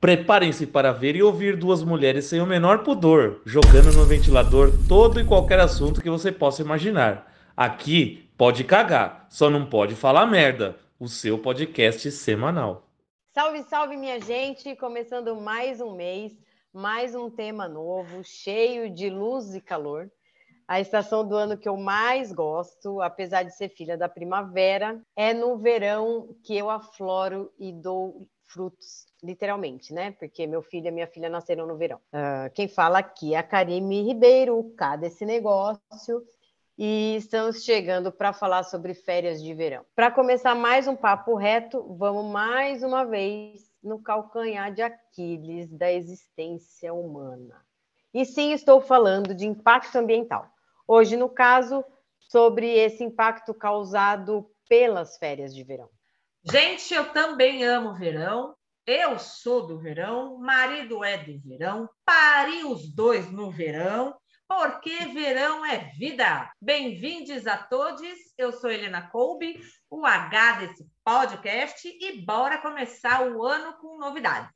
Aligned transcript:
Preparem-se 0.00 0.64
para 0.64 0.92
ver 0.92 1.16
e 1.16 1.24
ouvir 1.24 1.56
duas 1.56 1.82
mulheres 1.82 2.26
sem 2.26 2.40
o 2.40 2.46
menor 2.46 2.84
pudor, 2.84 3.42
jogando 3.44 3.92
no 3.92 4.04
ventilador 4.04 4.70
todo 4.88 5.18
e 5.18 5.24
qualquer 5.24 5.58
assunto 5.58 6.00
que 6.00 6.08
você 6.08 6.30
possa 6.30 6.62
imaginar. 6.62 7.34
Aqui 7.56 8.30
pode 8.38 8.62
cagar, 8.62 9.26
só 9.28 9.50
não 9.50 9.66
pode 9.66 9.96
falar 9.96 10.24
merda. 10.24 10.78
O 11.00 11.08
seu 11.08 11.36
podcast 11.36 12.12
semanal. 12.12 12.86
Salve, 13.34 13.64
salve, 13.64 13.96
minha 13.96 14.20
gente! 14.20 14.76
Começando 14.76 15.34
mais 15.34 15.80
um 15.80 15.96
mês, 15.96 16.32
mais 16.72 17.16
um 17.16 17.28
tema 17.28 17.66
novo, 17.66 18.22
cheio 18.22 18.88
de 18.88 19.10
luz 19.10 19.52
e 19.56 19.60
calor. 19.60 20.08
A 20.68 20.80
estação 20.80 21.26
do 21.26 21.34
ano 21.34 21.58
que 21.58 21.68
eu 21.68 21.76
mais 21.76 22.30
gosto, 22.30 23.00
apesar 23.02 23.42
de 23.42 23.56
ser 23.56 23.68
filha 23.68 23.98
da 23.98 24.08
primavera, 24.08 25.00
é 25.16 25.34
no 25.34 25.58
verão 25.58 26.36
que 26.44 26.56
eu 26.56 26.70
afloro 26.70 27.50
e 27.58 27.72
dou 27.72 28.28
frutos, 28.48 29.06
literalmente, 29.22 29.92
né? 29.92 30.12
Porque 30.12 30.46
meu 30.46 30.62
filho 30.62 30.88
e 30.88 30.90
minha 30.90 31.06
filha 31.06 31.28
nasceram 31.28 31.66
no 31.66 31.76
verão. 31.76 32.00
Uh, 32.12 32.50
quem 32.54 32.66
fala 32.66 32.98
aqui 32.98 33.34
é 33.34 33.38
a 33.38 33.42
Karime 33.42 34.02
Ribeiro, 34.02 34.72
cá 34.76 34.96
desse 34.96 35.24
negócio, 35.24 36.24
e 36.76 37.16
estamos 37.16 37.64
chegando 37.64 38.10
para 38.10 38.32
falar 38.32 38.62
sobre 38.62 38.94
férias 38.94 39.42
de 39.42 39.52
verão. 39.52 39.84
Para 39.94 40.10
começar 40.10 40.54
mais 40.54 40.86
um 40.86 40.96
papo 40.96 41.34
reto, 41.34 41.82
vamos 41.98 42.24
mais 42.32 42.82
uma 42.82 43.04
vez 43.04 43.68
no 43.82 44.00
calcanhar 44.00 44.72
de 44.72 44.82
Aquiles 44.82 45.70
da 45.70 45.92
existência 45.92 46.94
humana. 46.94 47.64
E 48.14 48.24
sim, 48.24 48.52
estou 48.52 48.80
falando 48.80 49.34
de 49.34 49.46
impacto 49.46 49.96
ambiental. 49.96 50.48
Hoje, 50.86 51.16
no 51.16 51.28
caso, 51.28 51.84
sobre 52.18 52.68
esse 52.78 53.04
impacto 53.04 53.52
causado 53.52 54.50
pelas 54.68 55.16
férias 55.18 55.54
de 55.54 55.62
verão. 55.64 55.88
Gente, 56.44 56.94
eu 56.94 57.12
também 57.12 57.64
amo 57.64 57.94
verão. 57.94 58.54
Eu 58.86 59.18
sou 59.18 59.66
do 59.66 59.78
verão, 59.78 60.38
marido 60.38 61.04
é 61.04 61.18
do 61.18 61.38
verão, 61.40 61.90
pari 62.06 62.64
os 62.64 62.94
dois 62.94 63.30
no 63.30 63.50
verão, 63.50 64.16
porque 64.46 64.94
verão 65.06 65.66
é 65.66 65.90
vida. 65.98 66.50
Bem-vindos 66.60 67.46
a 67.46 67.58
todos. 67.58 68.00
Eu 68.38 68.52
sou 68.52 68.70
Helena 68.70 69.10
Colby, 69.10 69.60
o 69.90 70.06
H 70.06 70.52
desse 70.60 70.86
podcast, 71.04 71.86
e 71.86 72.24
bora 72.24 72.62
começar 72.62 73.28
o 73.28 73.44
ano 73.44 73.76
com 73.78 73.98
novidades. 73.98 74.54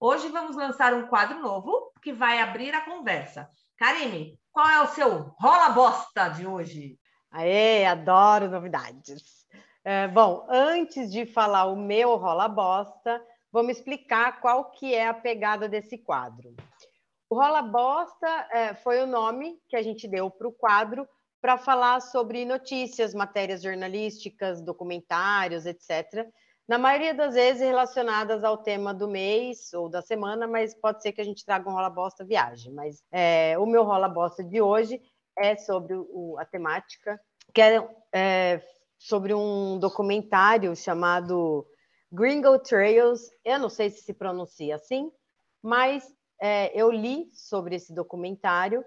Hoje 0.00 0.26
vamos 0.28 0.56
lançar 0.56 0.94
um 0.94 1.06
quadro 1.06 1.38
novo 1.40 1.92
que 2.02 2.12
vai 2.14 2.40
abrir 2.40 2.74
a 2.74 2.84
conversa. 2.84 3.48
Karine, 3.76 4.40
qual 4.50 4.68
é 4.68 4.80
o 4.82 4.88
seu 4.88 5.34
rola 5.38 5.68
bosta 5.68 6.28
de 6.30 6.46
hoje? 6.46 6.98
Aê, 7.30 7.84
adoro 7.86 8.50
novidades. 8.50 9.39
É, 9.84 10.08
bom, 10.08 10.46
antes 10.48 11.10
de 11.10 11.24
falar 11.24 11.64
o 11.64 11.76
meu 11.76 12.16
rola 12.16 12.46
bosta, 12.46 13.22
vamos 13.50 13.78
explicar 13.78 14.40
qual 14.40 14.70
que 14.72 14.94
é 14.94 15.08
a 15.08 15.14
pegada 15.14 15.68
desse 15.68 15.96
quadro. 15.96 16.54
O 17.30 17.36
rola 17.36 17.62
bosta 17.62 18.48
é, 18.52 18.74
foi 18.74 19.00
o 19.00 19.06
nome 19.06 19.58
que 19.68 19.76
a 19.76 19.82
gente 19.82 20.06
deu 20.06 20.30
para 20.30 20.48
o 20.48 20.52
quadro 20.52 21.08
para 21.40 21.56
falar 21.56 22.00
sobre 22.00 22.44
notícias, 22.44 23.14
matérias 23.14 23.62
jornalísticas, 23.62 24.60
documentários, 24.60 25.64
etc. 25.64 26.28
Na 26.68 26.76
maioria 26.76 27.14
das 27.14 27.34
vezes 27.34 27.62
relacionadas 27.62 28.44
ao 28.44 28.58
tema 28.58 28.92
do 28.92 29.08
mês 29.08 29.72
ou 29.72 29.88
da 29.88 30.02
semana, 30.02 30.46
mas 30.46 30.74
pode 30.74 31.02
ser 31.02 31.12
que 31.12 31.20
a 31.20 31.24
gente 31.24 31.44
traga 31.44 31.68
um 31.68 31.72
rola 31.72 31.88
bosta 31.88 32.24
viagem. 32.24 32.72
Mas 32.74 33.02
é, 33.10 33.58
o 33.58 33.64
meu 33.64 33.82
rola 33.84 34.08
bosta 34.08 34.44
de 34.44 34.60
hoje 34.60 35.00
é 35.38 35.56
sobre 35.56 35.94
o, 35.94 36.36
a 36.38 36.44
temática 36.44 37.18
que 37.52 37.62
é, 37.62 37.88
é 38.12 38.60
sobre 39.00 39.32
um 39.32 39.78
documentário 39.78 40.76
chamado 40.76 41.66
Gringo 42.12 42.58
Trails. 42.58 43.30
Eu 43.42 43.58
não 43.58 43.70
sei 43.70 43.88
se 43.88 44.02
se 44.02 44.12
pronuncia 44.12 44.76
assim, 44.76 45.10
mas 45.62 46.04
é, 46.38 46.70
eu 46.78 46.90
li 46.90 47.30
sobre 47.32 47.76
esse 47.76 47.94
documentário, 47.94 48.84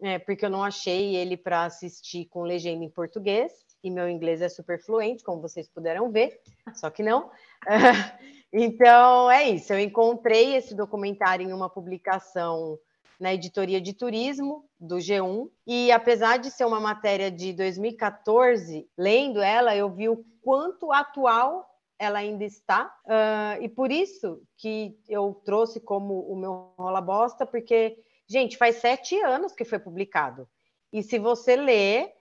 é, 0.00 0.16
porque 0.20 0.46
eu 0.46 0.50
não 0.50 0.62
achei 0.62 1.16
ele 1.16 1.36
para 1.36 1.64
assistir 1.64 2.26
com 2.26 2.42
legenda 2.42 2.84
em 2.84 2.90
português, 2.90 3.52
e 3.82 3.90
meu 3.90 4.08
inglês 4.08 4.40
é 4.40 4.48
super 4.48 4.80
fluente, 4.80 5.24
como 5.24 5.42
vocês 5.42 5.68
puderam 5.68 6.10
ver, 6.10 6.40
só 6.74 6.88
que 6.88 7.02
não. 7.02 7.30
então, 8.52 9.28
é 9.28 9.48
isso. 9.50 9.72
Eu 9.72 9.80
encontrei 9.80 10.54
esse 10.54 10.74
documentário 10.74 11.48
em 11.48 11.52
uma 11.52 11.68
publicação 11.68 12.78
na 13.18 13.34
editoria 13.34 13.80
de 13.80 13.92
turismo 13.92 14.64
do 14.78 14.96
G1. 14.96 15.50
E 15.66 15.90
apesar 15.90 16.38
de 16.38 16.50
ser 16.50 16.64
uma 16.64 16.80
matéria 16.80 17.30
de 17.30 17.52
2014, 17.52 18.88
lendo 18.96 19.40
ela, 19.40 19.74
eu 19.74 19.90
vi 19.90 20.08
o 20.08 20.24
quanto 20.40 20.92
atual 20.92 21.68
ela 21.98 22.20
ainda 22.20 22.44
está. 22.44 22.94
Uh, 23.04 23.62
e 23.62 23.68
por 23.68 23.90
isso 23.90 24.40
que 24.56 24.96
eu 25.08 25.40
trouxe 25.44 25.80
como 25.80 26.20
o 26.20 26.36
meu 26.36 26.72
rola 26.78 27.00
bosta, 27.00 27.44
porque, 27.44 27.98
gente, 28.28 28.56
faz 28.56 28.76
sete 28.76 29.20
anos 29.20 29.52
que 29.52 29.64
foi 29.64 29.80
publicado. 29.80 30.48
E 30.92 31.02
se 31.02 31.18
você 31.18 31.56
ler, 31.56 32.12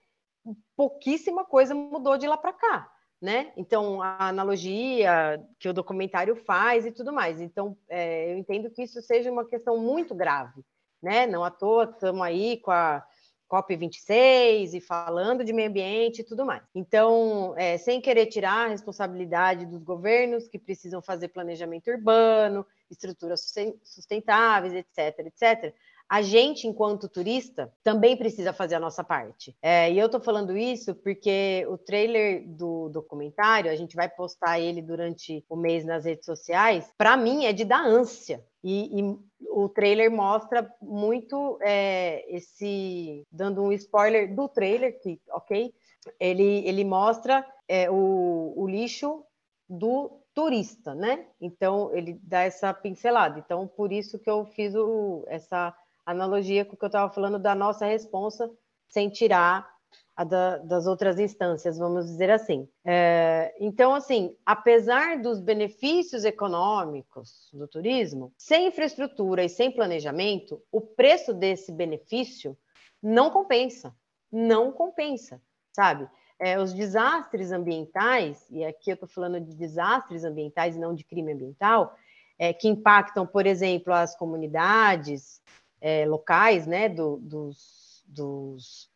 pouquíssima 0.75 1.45
coisa 1.45 1.75
mudou 1.75 2.17
de 2.17 2.27
lá 2.27 2.37
para 2.37 2.53
cá. 2.53 2.91
Né? 3.19 3.51
Então, 3.57 3.99
a 3.99 4.27
analogia 4.27 5.43
que 5.57 5.67
o 5.67 5.73
documentário 5.73 6.35
faz 6.35 6.85
e 6.85 6.91
tudo 6.91 7.11
mais. 7.11 7.41
Então, 7.41 7.75
é, 7.89 8.31
eu 8.31 8.37
entendo 8.37 8.69
que 8.69 8.83
isso 8.83 9.01
seja 9.01 9.31
uma 9.31 9.43
questão 9.43 9.75
muito 9.77 10.13
grave 10.13 10.63
né? 11.01 11.27
Não 11.27 11.43
à 11.43 11.51
toa 11.51 11.85
estamos 11.85 12.21
aí 12.21 12.57
com 12.57 12.71
a 12.71 13.05
COP26 13.49 14.73
e 14.73 14.81
falando 14.81 15.43
de 15.43 15.53
meio 15.53 15.69
ambiente 15.69 16.19
e 16.19 16.23
tudo 16.23 16.45
mais. 16.45 16.61
Então, 16.75 17.53
é, 17.57 17.77
sem 17.77 18.01
querer 18.01 18.25
tirar 18.27 18.65
a 18.65 18.67
responsabilidade 18.67 19.65
dos 19.65 19.81
governos 19.83 20.47
que 20.47 20.59
precisam 20.59 21.01
fazer 21.01 21.29
planejamento 21.29 21.89
urbano, 21.89 22.65
estruturas 22.91 23.53
sustentáveis, 23.83 24.73
etc., 24.73 25.19
etc., 25.27 25.73
a 26.09 26.21
gente, 26.21 26.67
enquanto 26.67 27.09
turista, 27.09 27.71
também 27.83 28.15
precisa 28.15 28.53
fazer 28.53 28.75
a 28.75 28.79
nossa 28.79 29.03
parte. 29.03 29.55
É, 29.61 29.91
e 29.91 29.99
eu 29.99 30.05
estou 30.05 30.21
falando 30.21 30.57
isso 30.57 30.95
porque 30.95 31.65
o 31.69 31.77
trailer 31.77 32.47
do 32.47 32.89
documentário, 32.89 33.69
a 33.69 33.75
gente 33.75 33.95
vai 33.95 34.07
postar 34.07 34.59
ele 34.59 34.81
durante 34.81 35.43
o 35.49 35.55
mês 35.55 35.83
nas 35.83 36.05
redes 36.05 36.25
sociais, 36.25 36.89
para 36.97 37.17
mim 37.17 37.45
é 37.45 37.51
de 37.51 37.65
dar 37.65 37.85
ânsia. 37.85 38.43
E, 38.63 38.99
e, 38.99 39.17
o 39.51 39.69
trailer 39.69 40.11
mostra 40.11 40.69
muito 40.81 41.57
é, 41.61 42.25
esse. 42.35 43.23
Dando 43.31 43.61
um 43.63 43.71
spoiler 43.71 44.33
do 44.33 44.47
trailer, 44.47 44.99
que, 44.99 45.19
ok? 45.29 45.73
Ele, 46.19 46.67
ele 46.67 46.83
mostra 46.83 47.45
é, 47.67 47.89
o, 47.89 48.53
o 48.55 48.67
lixo 48.67 49.23
do 49.69 50.19
turista, 50.33 50.93
né? 50.93 51.25
Então, 51.41 51.91
ele 51.93 52.19
dá 52.21 52.41
essa 52.43 52.73
pincelada. 52.73 53.39
Então, 53.39 53.67
por 53.67 53.91
isso 53.91 54.19
que 54.19 54.29
eu 54.29 54.45
fiz 54.45 54.75
o, 54.75 55.23
essa 55.27 55.75
analogia 56.11 56.63
com 56.63 56.75
o 56.75 56.77
que 56.77 56.85
eu 56.85 56.87
estava 56.87 57.13
falando 57.13 57.37
da 57.37 57.53
nossa 57.53 57.85
responsa, 57.85 58.49
sem 58.87 59.09
tirar 59.09 59.67
a 60.15 60.23
da, 60.23 60.57
das 60.57 60.87
outras 60.87 61.19
instâncias, 61.19 61.77
vamos 61.77 62.05
dizer 62.05 62.31
assim. 62.31 62.67
É, 62.83 63.53
então, 63.59 63.93
assim, 63.93 64.35
apesar 64.45 65.19
dos 65.19 65.39
benefícios 65.39 66.23
econômicos 66.23 67.49
do 67.53 67.67
turismo, 67.67 68.33
sem 68.37 68.67
infraestrutura 68.67 69.43
e 69.43 69.49
sem 69.49 69.69
planejamento, 69.69 70.59
o 70.71 70.81
preço 70.81 71.33
desse 71.33 71.71
benefício 71.71 72.57
não 73.03 73.29
compensa, 73.29 73.93
não 74.31 74.71
compensa, 74.71 75.39
sabe? 75.71 76.09
É, 76.39 76.59
os 76.59 76.73
desastres 76.73 77.51
ambientais, 77.51 78.43
e 78.49 78.63
aqui 78.63 78.91
eu 78.91 78.95
estou 78.95 79.09
falando 79.09 79.39
de 79.39 79.55
desastres 79.55 80.23
ambientais 80.23 80.75
e 80.75 80.79
não 80.79 80.95
de 80.95 81.03
crime 81.03 81.33
ambiental, 81.33 81.95
é, 82.39 82.53
que 82.53 82.67
impactam, 82.67 83.25
por 83.25 83.45
exemplo, 83.45 83.93
as 83.93 84.15
comunidades, 84.15 85.41
é, 85.81 86.05
locais, 86.05 86.65
né, 86.65 86.89
do, 86.89 87.17
dos, 87.17 88.03
dos 88.07 88.89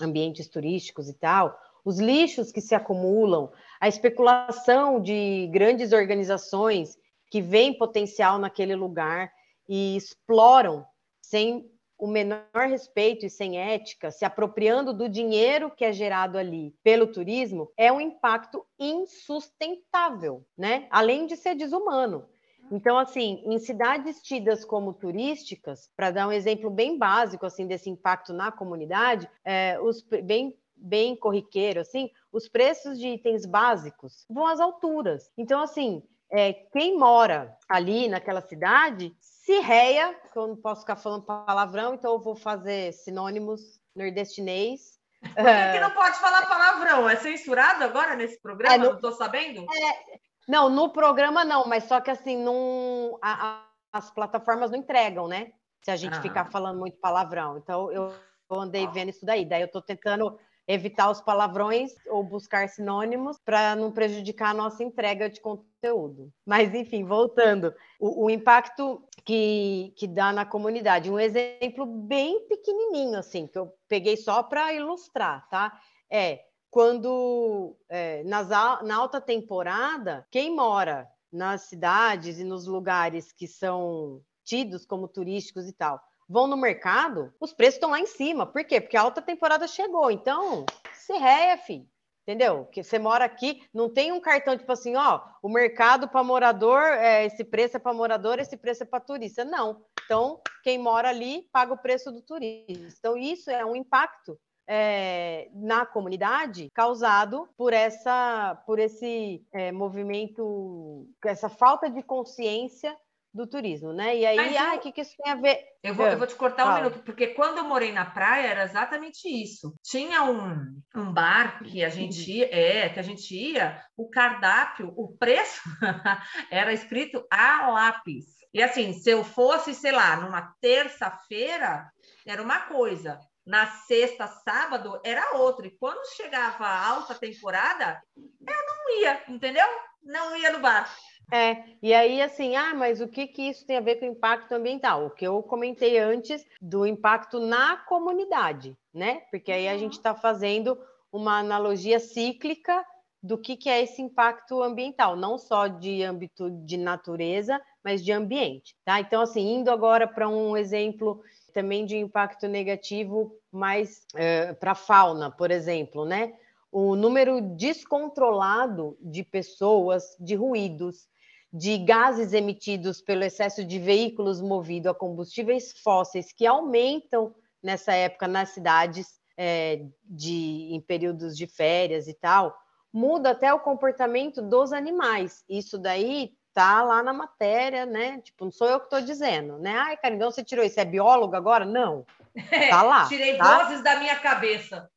ambientes 0.00 0.48
turísticos 0.48 1.08
e 1.08 1.14
tal, 1.14 1.58
os 1.84 1.98
lixos 1.98 2.50
que 2.50 2.60
se 2.60 2.74
acumulam, 2.74 3.52
a 3.80 3.88
especulação 3.88 5.00
de 5.00 5.48
grandes 5.52 5.92
organizações 5.92 6.98
que 7.30 7.42
veem 7.42 7.76
potencial 7.76 8.38
naquele 8.38 8.74
lugar 8.74 9.30
e 9.68 9.96
exploram 9.96 10.86
sem 11.20 11.70
o 11.98 12.06
menor 12.06 12.68
respeito 12.68 13.24
e 13.24 13.30
sem 13.30 13.58
ética, 13.58 14.10
se 14.10 14.24
apropriando 14.24 14.92
do 14.92 15.08
dinheiro 15.08 15.70
que 15.70 15.84
é 15.84 15.92
gerado 15.92 16.36
ali 16.36 16.74
pelo 16.82 17.06
turismo, 17.06 17.70
é 17.76 17.92
um 17.92 18.00
impacto 18.00 18.64
insustentável, 18.78 20.44
né? 20.56 20.86
Além 20.90 21.26
de 21.26 21.36
ser 21.36 21.54
desumano. 21.54 22.28
Então, 22.70 22.98
assim, 22.98 23.42
em 23.44 23.58
cidades 23.58 24.20
tidas 24.22 24.64
como 24.64 24.92
turísticas, 24.92 25.90
para 25.96 26.10
dar 26.10 26.28
um 26.28 26.32
exemplo 26.32 26.70
bem 26.70 26.98
básico 26.98 27.46
assim 27.46 27.66
desse 27.66 27.90
impacto 27.90 28.32
na 28.32 28.50
comunidade, 28.50 29.28
é, 29.44 29.78
os 29.80 30.02
bem 30.02 30.56
bem 30.76 31.16
corriqueiro, 31.16 31.80
assim, 31.80 32.10
os 32.32 32.48
preços 32.48 32.98
de 32.98 33.08
itens 33.08 33.46
básicos 33.46 34.26
vão 34.28 34.46
às 34.46 34.60
alturas. 34.60 35.30
Então, 35.38 35.62
assim, 35.62 36.02
é, 36.30 36.52
quem 36.52 36.98
mora 36.98 37.56
ali 37.68 38.08
naquela 38.08 38.40
cidade 38.40 39.14
se 39.20 39.60
reia, 39.60 40.14
que 40.32 40.38
eu 40.38 40.48
não 40.48 40.56
posso 40.56 40.82
ficar 40.82 40.96
falando 40.96 41.24
palavrão, 41.24 41.94
então 41.94 42.12
eu 42.12 42.18
vou 42.18 42.34
fazer 42.34 42.92
sinônimos 42.92 43.80
nordestinês. 43.94 44.98
Por 45.20 45.34
que, 45.34 45.72
que 45.72 45.80
não 45.80 45.90
pode 45.92 46.18
falar 46.18 46.46
palavrão? 46.46 47.08
É 47.08 47.16
censurado 47.16 47.84
agora 47.84 48.14
nesse 48.14 48.38
programa? 48.40 48.74
É, 48.74 48.78
não 48.78 48.94
estou 48.96 49.12
sabendo? 49.12 49.62
É, 49.62 50.18
Não, 50.46 50.68
no 50.68 50.90
programa 50.90 51.44
não, 51.44 51.66
mas 51.66 51.84
só 51.84 52.00
que 52.00 52.10
assim, 52.10 52.36
não, 52.36 53.18
a, 53.22 53.48
a, 53.48 53.66
as 53.92 54.10
plataformas 54.10 54.70
não 54.70 54.78
entregam, 54.78 55.26
né? 55.26 55.52
Se 55.82 55.90
a 55.90 55.96
gente 55.96 56.16
ah. 56.16 56.22
ficar 56.22 56.46
falando 56.46 56.78
muito 56.78 56.98
palavrão. 56.98 57.58
Então, 57.58 57.90
eu, 57.92 58.12
andei 58.50 58.86
vendo 58.88 59.10
isso 59.10 59.24
daí. 59.24 59.44
Daí 59.44 59.62
eu 59.62 59.66
estou 59.66 59.82
tentando 59.82 60.38
evitar 60.66 61.10
os 61.10 61.20
palavrões 61.20 61.92
ou 62.08 62.22
buscar 62.22 62.68
sinônimos 62.68 63.38
para 63.44 63.76
não 63.76 63.92
prejudicar 63.92 64.50
a 64.50 64.54
nossa 64.54 64.82
entrega 64.82 65.28
de 65.28 65.40
conteúdo. 65.40 66.32
Mas, 66.46 66.74
enfim, 66.74 67.04
voltando, 67.04 67.74
o, 68.00 68.24
o, 68.24 68.30
impacto 68.30 69.02
que, 69.24 69.92
que 69.96 70.06
dá 70.06 70.32
na 70.32 70.46
comunidade. 70.46 71.10
Um 71.10 71.20
exemplo 71.20 71.84
bem 71.84 72.46
pequenininho, 72.48 73.18
assim, 73.18 73.46
que 73.46 73.58
eu 73.58 73.72
peguei 73.88 74.16
só 74.16 74.42
para 74.42 74.72
ilustrar, 74.72 75.46
tá? 75.48 75.78
É 76.10 76.40
quando, 76.74 77.76
é, 77.88 78.24
nas, 78.24 78.48
na 78.48 78.96
alta 78.96 79.20
temporada, 79.20 80.26
quem 80.28 80.52
mora 80.52 81.08
nas 81.32 81.68
cidades 81.68 82.40
e 82.40 82.44
nos 82.44 82.66
lugares 82.66 83.30
que 83.30 83.46
são 83.46 84.20
tidos 84.42 84.84
como 84.84 85.06
turísticos 85.06 85.68
e 85.68 85.72
tal, 85.72 86.00
vão 86.28 86.48
no 86.48 86.56
mercado, 86.56 87.32
os 87.38 87.52
preços 87.52 87.76
estão 87.76 87.90
lá 87.90 88.00
em 88.00 88.06
cima. 88.06 88.44
Por 88.44 88.64
quê? 88.64 88.80
Porque 88.80 88.96
a 88.96 89.02
alta 89.02 89.22
temporada 89.22 89.68
chegou. 89.68 90.10
Então, 90.10 90.66
se 90.92 91.12
réia, 91.12 91.56
filho. 91.58 91.88
Entendeu? 92.22 92.64
Que 92.72 92.82
você 92.82 92.98
mora 92.98 93.24
aqui, 93.24 93.62
não 93.72 93.88
tem 93.88 94.10
um 94.10 94.20
cartão 94.20 94.58
tipo 94.58 94.72
assim, 94.72 94.96
ó, 94.96 95.20
o 95.40 95.48
mercado 95.48 96.08
para 96.08 96.24
morador, 96.24 96.82
é, 96.82 97.24
esse 97.24 97.44
preço 97.44 97.76
é 97.76 97.78
para 97.78 97.92
morador, 97.92 98.40
esse 98.40 98.56
preço 98.56 98.82
é 98.82 98.86
para 98.86 98.98
turista. 98.98 99.44
Não. 99.44 99.80
Então, 100.04 100.40
quem 100.64 100.76
mora 100.76 101.08
ali 101.08 101.48
paga 101.52 101.72
o 101.72 101.78
preço 101.78 102.10
do 102.10 102.20
turista. 102.20 102.96
Então, 102.98 103.16
isso 103.16 103.48
é 103.48 103.64
um 103.64 103.76
impacto 103.76 104.36
é, 104.66 105.48
na 105.54 105.84
comunidade 105.84 106.70
causado 106.74 107.48
por 107.56 107.72
essa, 107.72 108.60
por 108.66 108.78
esse 108.78 109.44
é, 109.52 109.72
movimento, 109.72 111.08
essa 111.24 111.48
falta 111.48 111.90
de 111.90 112.02
consciência 112.02 112.96
do 113.34 113.48
turismo, 113.48 113.92
né? 113.92 114.16
E 114.16 114.24
aí, 114.24 114.56
ah, 114.56 114.76
o 114.76 114.78
que, 114.78 114.92
que 114.92 115.00
isso 115.00 115.16
tem 115.16 115.32
a 115.32 115.34
ver? 115.34 115.58
Eu 115.82 115.92
vou, 115.92 116.06
eu 116.06 116.16
vou 116.16 116.26
te 116.26 116.36
cortar 116.36 116.70
um 116.70 116.74
minuto, 116.76 117.00
porque 117.00 117.26
quando 117.28 117.58
eu 117.58 117.64
morei 117.64 117.90
na 117.90 118.04
praia 118.04 118.46
era 118.46 118.62
exatamente 118.62 119.26
isso. 119.26 119.74
Tinha 119.82 120.22
um, 120.22 120.80
um 120.94 121.12
bar 121.12 121.60
que 121.64 121.84
a 121.84 121.88
gente 121.88 122.30
ia, 122.30 122.48
é, 122.54 122.88
que 122.88 123.00
a 123.00 123.02
gente 123.02 123.34
ia, 123.34 123.82
o 123.96 124.08
cardápio, 124.08 124.94
o 124.96 125.16
preço 125.16 125.60
era 126.48 126.72
escrito 126.72 127.26
a 127.28 127.70
lápis. 127.70 128.24
E 128.54 128.62
assim, 128.62 128.92
se 128.92 129.10
eu 129.10 129.24
fosse, 129.24 129.74
sei 129.74 129.90
lá, 129.90 130.16
numa 130.16 130.54
terça-feira, 130.60 131.90
era 132.24 132.40
uma 132.40 132.60
coisa. 132.60 133.18
Na 133.46 133.66
sexta, 133.66 134.26
sábado, 134.26 135.00
era 135.04 135.36
outra. 135.36 135.66
E 135.66 135.70
quando 135.70 136.06
chegava 136.16 136.64
a 136.64 136.88
alta 136.88 137.14
temporada, 137.14 138.02
eu 138.16 138.26
não 138.46 139.00
ia, 139.00 139.22
entendeu? 139.28 139.66
Não 140.02 140.36
ia 140.36 140.52
no 140.52 140.60
bar. 140.60 140.90
É, 141.32 141.64
e 141.82 141.92
aí 141.94 142.20
assim, 142.20 142.54
ah, 142.54 142.74
mas 142.74 143.00
o 143.00 143.08
que, 143.08 143.26
que 143.26 143.42
isso 143.42 143.66
tem 143.66 143.76
a 143.76 143.80
ver 143.80 143.96
com 143.96 144.06
o 144.06 144.10
impacto 144.10 144.52
ambiental? 144.52 145.06
O 145.06 145.10
que 145.10 145.26
eu 145.26 145.42
comentei 145.42 145.98
antes 145.98 146.44
do 146.60 146.86
impacto 146.86 147.40
na 147.40 147.76
comunidade, 147.76 148.76
né? 148.92 149.22
Porque 149.30 149.50
aí 149.50 149.68
a 149.68 149.76
gente 149.76 149.94
está 149.94 150.14
fazendo 150.14 150.78
uma 151.10 151.38
analogia 151.38 151.98
cíclica 151.98 152.84
do 153.22 153.38
que, 153.38 153.56
que 153.56 153.70
é 153.70 153.82
esse 153.82 154.02
impacto 154.02 154.62
ambiental, 154.62 155.16
não 155.16 155.38
só 155.38 155.66
de 155.66 156.02
âmbito 156.02 156.50
de 156.50 156.76
natureza, 156.76 157.58
mas 157.82 158.04
de 158.04 158.12
ambiente, 158.12 158.76
tá? 158.84 159.00
Então, 159.00 159.22
assim, 159.22 159.54
indo 159.54 159.70
agora 159.70 160.06
para 160.06 160.28
um 160.28 160.54
exemplo 160.54 161.22
também 161.54 161.86
de 161.86 161.96
impacto 161.96 162.48
negativo 162.48 163.32
mais 163.50 164.04
é, 164.14 164.52
para 164.52 164.72
a 164.72 164.74
fauna, 164.74 165.30
por 165.30 165.50
exemplo, 165.50 166.04
né? 166.04 166.34
O 166.70 166.96
número 166.96 167.40
descontrolado 167.40 168.98
de 169.00 169.22
pessoas, 169.22 170.16
de 170.18 170.34
ruídos, 170.34 171.08
de 171.52 171.78
gases 171.78 172.32
emitidos 172.32 173.00
pelo 173.00 173.22
excesso 173.22 173.64
de 173.64 173.78
veículos 173.78 174.42
movidos 174.42 174.90
a 174.90 174.94
combustíveis 174.94 175.72
fósseis 175.84 176.32
que 176.32 176.44
aumentam 176.44 177.32
nessa 177.62 177.92
época 177.94 178.26
nas 178.26 178.48
cidades 178.48 179.20
é, 179.36 179.86
de, 180.04 180.68
em 180.72 180.80
períodos 180.80 181.36
de 181.36 181.46
férias 181.46 182.08
e 182.08 182.14
tal, 182.14 182.52
muda 182.92 183.30
até 183.30 183.54
o 183.54 183.60
comportamento 183.60 184.42
dos 184.42 184.72
animais. 184.72 185.44
Isso 185.48 185.78
daí 185.78 186.32
tá 186.54 186.82
lá 186.82 187.02
na 187.02 187.12
matéria, 187.12 187.84
né? 187.84 188.20
Tipo, 188.20 188.44
não 188.44 188.52
sou 188.52 188.68
eu 188.68 188.78
que 188.78 188.86
estou 188.86 189.00
dizendo, 189.00 189.58
né? 189.58 189.76
Ai, 189.76 189.96
cara, 189.96 190.14
então 190.14 190.30
você 190.30 190.42
tirou 190.42 190.64
isso, 190.64 190.78
é 190.80 190.84
biólogo 190.84 191.36
agora? 191.36 191.64
Não. 191.64 192.06
Tá 192.70 192.82
lá. 192.82 193.06
Tirei 193.06 193.36
tá? 193.36 193.58
vozes 193.58 193.82
da 193.82 193.96
minha 193.96 194.16
cabeça. 194.16 194.90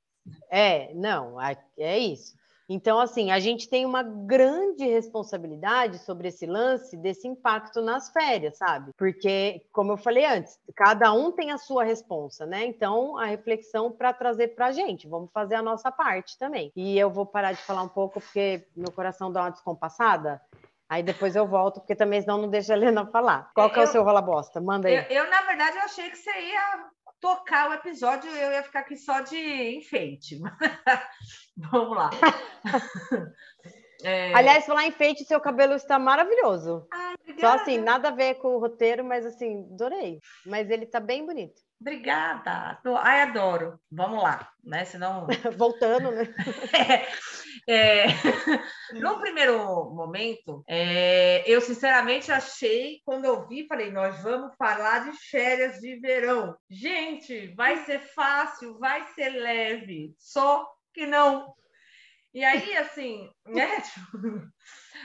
É, 0.50 0.92
não, 0.94 1.38
é 1.42 2.00
isso. 2.00 2.38
Então, 2.70 3.00
assim, 3.00 3.32
a 3.32 3.40
gente 3.40 3.70
tem 3.70 3.86
uma 3.86 4.04
grande 4.04 4.86
responsabilidade 4.86 6.00
sobre 6.00 6.28
esse 6.28 6.46
lance 6.46 6.98
desse 6.98 7.26
impacto 7.26 7.82
nas 7.82 8.10
férias, 8.10 8.58
sabe? 8.58 8.92
Porque, 8.98 9.66
como 9.72 9.94
eu 9.94 9.98
falei 9.98 10.26
antes, 10.26 10.60
cada 10.76 11.14
um 11.14 11.32
tem 11.32 11.52
a 11.52 11.58
sua 11.58 11.86
responsa, 11.86 12.46
né? 12.46 12.66
Então, 12.66 13.18
a 13.18 13.26
reflexão 13.26 13.90
para 13.90 14.12
trazer 14.12 14.50
para 14.50 14.68
a 14.68 14.72
gente, 14.72 15.08
vamos 15.08 15.32
fazer 15.32 15.56
a 15.56 15.62
nossa 15.62 15.90
parte 15.90 16.38
também. 16.38 16.72
E 16.76 17.00
eu 17.00 17.10
vou 17.10 17.26
parar 17.26 17.54
de 17.54 17.62
falar 17.62 17.84
um 17.84 17.88
pouco, 17.88 18.20
porque 18.20 18.68
meu 18.76 18.92
coração 18.92 19.32
dá 19.32 19.44
uma 19.44 19.52
descompassada. 19.52 20.42
Aí 20.90 21.04
depois 21.04 21.36
eu 21.36 21.46
volto, 21.48 21.82
porque 21.82 21.96
também 21.96 22.22
senão 22.22 22.38
não 22.38 22.50
deixa 22.50 22.74
a 22.74 22.78
Helena 22.78 23.06
falar. 23.08 23.52
Qual 23.54 23.70
que 23.70 23.80
é 23.80 23.84
eu, 23.84 23.88
o 23.88 23.92
seu 23.92 24.04
rola 24.04 24.22
bosta? 24.22 24.62
Manda 24.62 24.88
aí. 24.88 24.96
Eu, 24.96 25.24
eu, 25.24 25.30
na 25.30 25.42
verdade, 25.42 25.78
eu 25.78 25.84
achei 25.84 26.10
que 26.10 26.18
você 26.18 26.32
ia 26.32 26.86
tocar 27.20 27.70
o 27.70 27.74
episódio, 27.74 28.30
eu 28.32 28.52
ia 28.52 28.64
ficar 28.64 28.80
aqui 28.80 28.96
só 28.96 29.22
de 29.22 29.38
enfeite. 29.78 30.40
Vamos 31.58 31.98
lá. 31.98 32.10
É... 34.04 34.32
Aliás, 34.34 34.66
falar 34.66 34.86
enfeite, 34.86 35.26
seu 35.26 35.40
cabelo 35.40 35.74
está 35.74 35.98
maravilhoso. 35.98 36.88
Ai, 36.92 37.16
Só 37.40 37.56
assim, 37.56 37.80
nada 37.80 38.10
a 38.10 38.12
ver 38.12 38.36
com 38.36 38.50
o 38.50 38.60
roteiro, 38.60 39.04
mas 39.04 39.26
assim, 39.26 39.68
adorei. 39.72 40.20
Mas 40.46 40.70
ele 40.70 40.84
está 40.84 41.00
bem 41.00 41.26
bonito. 41.26 41.60
Obrigada. 41.82 42.80
Ai, 43.02 43.22
adoro. 43.22 43.80
Vamos 43.92 44.22
lá, 44.22 44.52
né? 44.64 44.86
Senão. 44.86 45.28
Voltando, 45.58 46.12
né? 46.12 46.24
é, 46.74 47.08
é... 47.68 48.06
no 48.94 49.20
primeiro 49.20 49.58
momento, 49.92 50.64
é... 50.68 51.44
eu 51.46 51.62
sinceramente 51.62 52.32
achei, 52.32 53.02
quando 53.06 53.26
eu 53.26 53.48
vi, 53.48 53.68
falei, 53.68 53.92
nós 53.92 54.22
vamos 54.22 54.56
falar 54.58 55.10
de 55.10 55.18
férias 55.30 55.80
de 55.80 56.00
verão. 56.00 56.58
Gente, 56.70 57.54
vai 57.56 57.86
ser 57.86 58.00
fácil, 58.00 58.78
vai 58.80 59.04
ser 59.14 59.30
leve. 59.30 60.14
Só 60.18 60.68
que 60.94 61.06
não. 61.06 61.54
E 62.34 62.44
aí, 62.44 62.78
assim, 62.78 63.30
né? 63.48 63.82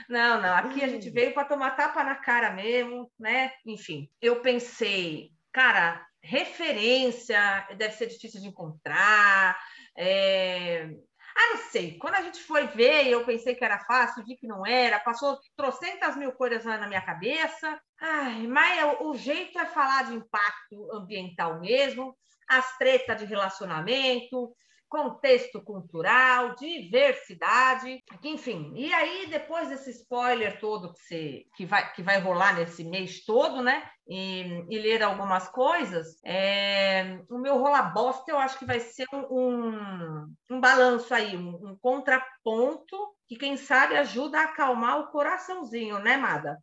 Não, 0.09 0.41
não, 0.41 0.55
aqui 0.55 0.83
a 0.83 0.87
gente 0.87 1.09
veio 1.11 1.33
para 1.33 1.45
tomar 1.47 1.71
tapa 1.71 2.03
na 2.03 2.15
cara 2.15 2.51
mesmo, 2.51 3.11
né? 3.17 3.51
Enfim, 3.65 4.09
eu 4.19 4.41
pensei, 4.41 5.31
cara, 5.51 6.05
referência 6.21 7.67
deve 7.77 7.93
ser 7.93 8.07
difícil 8.07 8.41
de 8.41 8.47
encontrar. 8.47 9.57
É... 9.97 10.89
Ah, 11.35 11.55
não 11.55 11.57
sei. 11.71 11.97
Quando 11.97 12.15
a 12.15 12.21
gente 12.21 12.39
foi 12.43 12.67
ver, 12.67 13.07
eu 13.07 13.25
pensei 13.25 13.55
que 13.55 13.63
era 13.63 13.79
fácil, 13.79 14.23
vi 14.23 14.35
que 14.35 14.47
não 14.47 14.65
era, 14.65 14.99
passou 14.99 15.39
trocentas 15.55 16.15
mil 16.15 16.31
coisas 16.31 16.63
na 16.63 16.87
minha 16.87 17.01
cabeça. 17.01 17.79
Ai, 17.99 18.45
mas 18.47 18.97
o 19.01 19.15
jeito 19.15 19.57
é 19.57 19.65
falar 19.65 20.05
de 20.05 20.13
impacto 20.13 20.91
ambiental 20.93 21.59
mesmo, 21.59 22.15
as 22.47 22.77
tretas 22.77 23.17
de 23.19 23.25
relacionamento, 23.25 24.55
contexto 24.93 25.59
cultural, 25.59 26.53
diversidade, 26.53 27.99
enfim. 28.23 28.71
E 28.75 28.93
aí, 28.93 29.25
depois 29.25 29.67
desse 29.67 29.89
spoiler 29.89 30.59
todo 30.59 30.93
que, 30.93 30.99
você, 30.99 31.45
que, 31.55 31.65
vai, 31.65 31.91
que 31.93 32.03
vai 32.03 32.19
rolar 32.19 32.53
nesse 32.53 32.83
mês 32.83 33.25
todo, 33.25 33.63
né? 33.63 33.89
E, 34.07 34.63
e 34.69 34.77
ler 34.77 35.01
algumas 35.01 35.49
coisas, 35.49 36.19
é, 36.23 37.19
o 37.27 37.39
meu 37.39 37.57
rola 37.57 37.81
bosta 37.81 38.31
eu 38.31 38.37
acho 38.37 38.59
que 38.59 38.65
vai 38.65 38.79
ser 38.79 39.07
um, 39.11 40.27
um, 40.51 40.61
balanço 40.61 41.11
aí, 41.11 41.35
um, 41.35 41.71
um 41.71 41.77
contraponto 41.81 42.95
que, 43.27 43.35
quem 43.35 43.57
sabe, 43.57 43.97
ajuda 43.97 44.41
a 44.41 44.43
acalmar 44.43 44.99
o 44.99 45.07
coraçãozinho, 45.07 45.97
né, 45.97 46.17
Mada? 46.17 46.59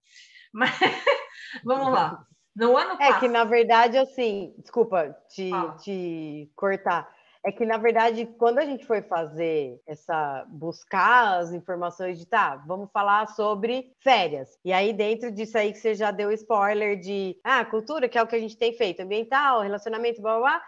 Mas 0.52 0.70
vamos 1.64 1.92
lá. 1.92 2.24
No 2.54 2.76
ano 2.76 2.96
é 3.00 3.18
que, 3.18 3.26
na 3.26 3.42
verdade, 3.42 3.98
assim, 3.98 4.54
desculpa 4.58 5.16
te, 5.30 5.50
te 5.82 6.52
cortar 6.54 7.08
é 7.44 7.50
que, 7.50 7.64
na 7.64 7.78
verdade, 7.78 8.26
quando 8.38 8.58
a 8.58 8.64
gente 8.64 8.84
foi 8.84 9.02
fazer 9.02 9.80
essa. 9.86 10.44
buscar 10.48 11.38
as 11.38 11.52
informações 11.52 12.18
de 12.18 12.26
tá, 12.26 12.56
vamos 12.66 12.90
falar 12.92 13.26
sobre 13.28 13.92
férias. 14.00 14.58
E 14.64 14.72
aí, 14.72 14.92
dentro 14.92 15.32
disso 15.32 15.56
aí 15.56 15.72
que 15.72 15.78
você 15.78 15.94
já 15.94 16.10
deu 16.10 16.30
spoiler 16.32 16.98
de 16.98 17.38
ah, 17.42 17.64
cultura, 17.64 18.08
que 18.08 18.18
é 18.18 18.22
o 18.22 18.26
que 18.26 18.36
a 18.36 18.40
gente 18.40 18.56
tem 18.56 18.72
feito, 18.72 19.00
ambiental, 19.00 19.62
relacionamento, 19.62 20.20
blá 20.20 20.38
blá. 20.38 20.50
blá 20.58 20.62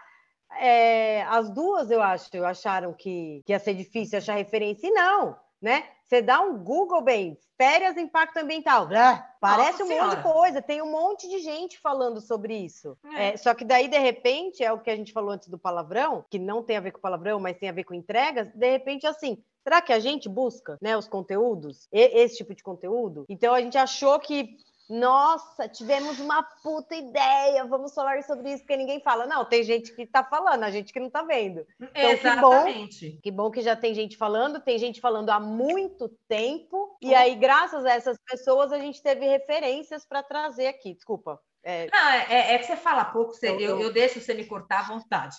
é, 0.59 1.23
as 1.23 1.49
duas, 1.49 1.89
eu 1.89 2.01
acho, 2.01 2.29
acharam 2.45 2.93
que, 2.93 3.41
que 3.45 3.53
ia 3.53 3.59
ser 3.59 3.73
difícil 3.73 4.17
achar 4.17 4.35
referência, 4.35 4.87
e 4.87 4.91
não, 4.91 5.35
né? 5.63 5.85
Você 6.03 6.21
dá 6.21 6.41
um 6.41 6.57
Google 6.61 7.01
bem, 7.01 7.37
férias 7.57 7.97
impacto 7.97 8.37
ambiental. 8.37 8.87
Ah, 8.93 9.25
parece 9.39 9.71
Nossa 9.71 9.83
um 9.85 9.87
senhora. 9.87 10.07
monte 10.07 10.17
de 10.17 10.23
coisa, 10.23 10.61
tem 10.61 10.81
um 10.81 10.91
monte 10.91 11.29
de 11.29 11.39
gente 11.39 11.79
falando 11.79 12.19
sobre 12.19 12.55
isso. 12.55 12.97
É. 13.15 13.29
É, 13.29 13.37
só 13.37 13.53
que 13.53 13.63
daí, 13.63 13.87
de 13.87 13.97
repente, 13.97 14.63
é 14.63 14.71
o 14.71 14.79
que 14.79 14.91
a 14.91 14.95
gente 14.95 15.13
falou 15.13 15.31
antes 15.31 15.47
do 15.47 15.57
palavrão, 15.57 16.23
que 16.29 16.37
não 16.37 16.61
tem 16.61 16.75
a 16.77 16.81
ver 16.81 16.91
com 16.91 16.99
palavrão, 16.99 17.39
mas 17.39 17.57
tem 17.57 17.69
a 17.69 17.73
ver 17.73 17.85
com 17.85 17.93
entregas, 17.93 18.47
de 18.53 18.69
repente, 18.69 19.07
assim, 19.07 19.41
será 19.63 19.81
que 19.81 19.93
a 19.93 19.99
gente 19.99 20.27
busca, 20.27 20.77
né, 20.81 20.95
os 20.97 21.07
conteúdos, 21.07 21.87
esse 21.91 22.37
tipo 22.37 22.53
de 22.53 22.61
conteúdo? 22.61 23.25
Então 23.29 23.53
a 23.53 23.61
gente 23.61 23.77
achou 23.77 24.19
que 24.19 24.57
nossa, 24.93 25.67
tivemos 25.67 26.19
uma 26.19 26.43
puta 26.61 26.95
ideia, 26.95 27.65
vamos 27.65 27.95
falar 27.95 28.21
sobre 28.21 28.51
isso, 28.51 28.59
porque 28.59 28.77
ninguém 28.77 28.99
fala. 28.99 29.25
Não, 29.25 29.43
tem 29.43 29.63
gente 29.63 29.91
que 29.95 30.05
tá 30.05 30.23
falando, 30.23 30.61
a 30.61 30.69
gente 30.69 30.93
que 30.93 30.99
não 30.99 31.09
tá 31.09 31.23
vendo. 31.23 31.65
Então, 31.81 32.11
Exatamente. 32.11 32.99
Que 32.99 33.11
bom, 33.11 33.21
que 33.23 33.31
bom 33.31 33.51
que 33.51 33.61
já 33.61 33.75
tem 33.75 33.95
gente 33.95 34.15
falando, 34.15 34.61
tem 34.61 34.77
gente 34.77 35.01
falando 35.01 35.31
há 35.31 35.39
muito 35.39 36.09
tempo, 36.27 36.95
e 37.01 37.15
aí, 37.15 37.33
graças 37.33 37.83
a 37.85 37.91
essas 37.91 38.19
pessoas, 38.23 38.71
a 38.71 38.77
gente 38.77 39.01
teve 39.01 39.25
referências 39.25 40.05
para 40.05 40.21
trazer 40.21 40.67
aqui. 40.67 40.93
Desculpa. 40.93 41.39
É... 41.63 41.87
Não, 41.91 42.09
é, 42.09 42.27
é, 42.29 42.53
é, 42.53 42.57
que 42.59 42.65
você 42.65 42.75
fala 42.75 43.05
pouco, 43.05 43.33
você, 43.33 43.49
eu, 43.49 43.59
eu, 43.59 43.81
eu 43.81 43.91
deixo 43.91 44.21
você 44.21 44.35
me 44.35 44.45
cortar 44.45 44.81
à 44.81 44.83
vontade. 44.83 45.37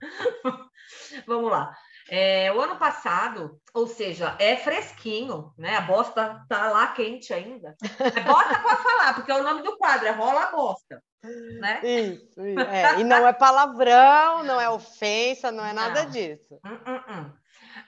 Vamos 1.26 1.50
lá. 1.50 1.70
É, 2.14 2.52
o 2.52 2.60
ano 2.60 2.76
passado, 2.76 3.58
ou 3.72 3.86
seja, 3.86 4.36
é 4.38 4.54
fresquinho, 4.54 5.50
né? 5.56 5.76
A 5.76 5.80
bosta 5.80 6.44
tá 6.46 6.70
lá 6.70 6.88
quente 6.88 7.32
ainda. 7.32 7.74
É 7.80 8.20
bosta 8.20 8.58
pode 8.58 8.82
falar, 8.82 9.14
porque 9.14 9.32
é 9.32 9.34
o 9.34 9.42
nome 9.42 9.62
do 9.62 9.78
quadro, 9.78 10.06
é 10.06 10.10
rola 10.10 10.42
a 10.42 10.50
bosta. 10.50 11.02
Né? 11.24 11.80
Isso, 11.82 12.46
isso. 12.46 12.60
É, 12.60 13.00
e 13.00 13.04
não 13.04 13.26
é 13.26 13.32
palavrão, 13.32 14.44
não 14.44 14.60
é 14.60 14.68
ofensa, 14.68 15.50
não 15.50 15.64
é 15.64 15.72
nada 15.72 16.04
não. 16.04 16.10
disso. 16.10 16.60
Hum, 16.66 17.00
hum. 17.08 17.32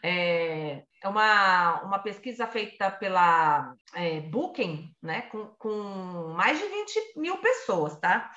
É, 0.03 0.83
é 1.03 1.09
uma, 1.09 1.83
uma 1.83 1.99
pesquisa 1.99 2.47
feita 2.47 2.91
pela 2.91 3.75
é, 3.95 4.21
Booking, 4.21 4.91
né? 5.03 5.23
Com, 5.23 5.49
com 5.59 6.33
mais 6.35 6.59
de 6.59 6.67
20 6.67 7.19
mil 7.19 7.37
pessoas, 7.43 7.99
tá? 7.99 8.31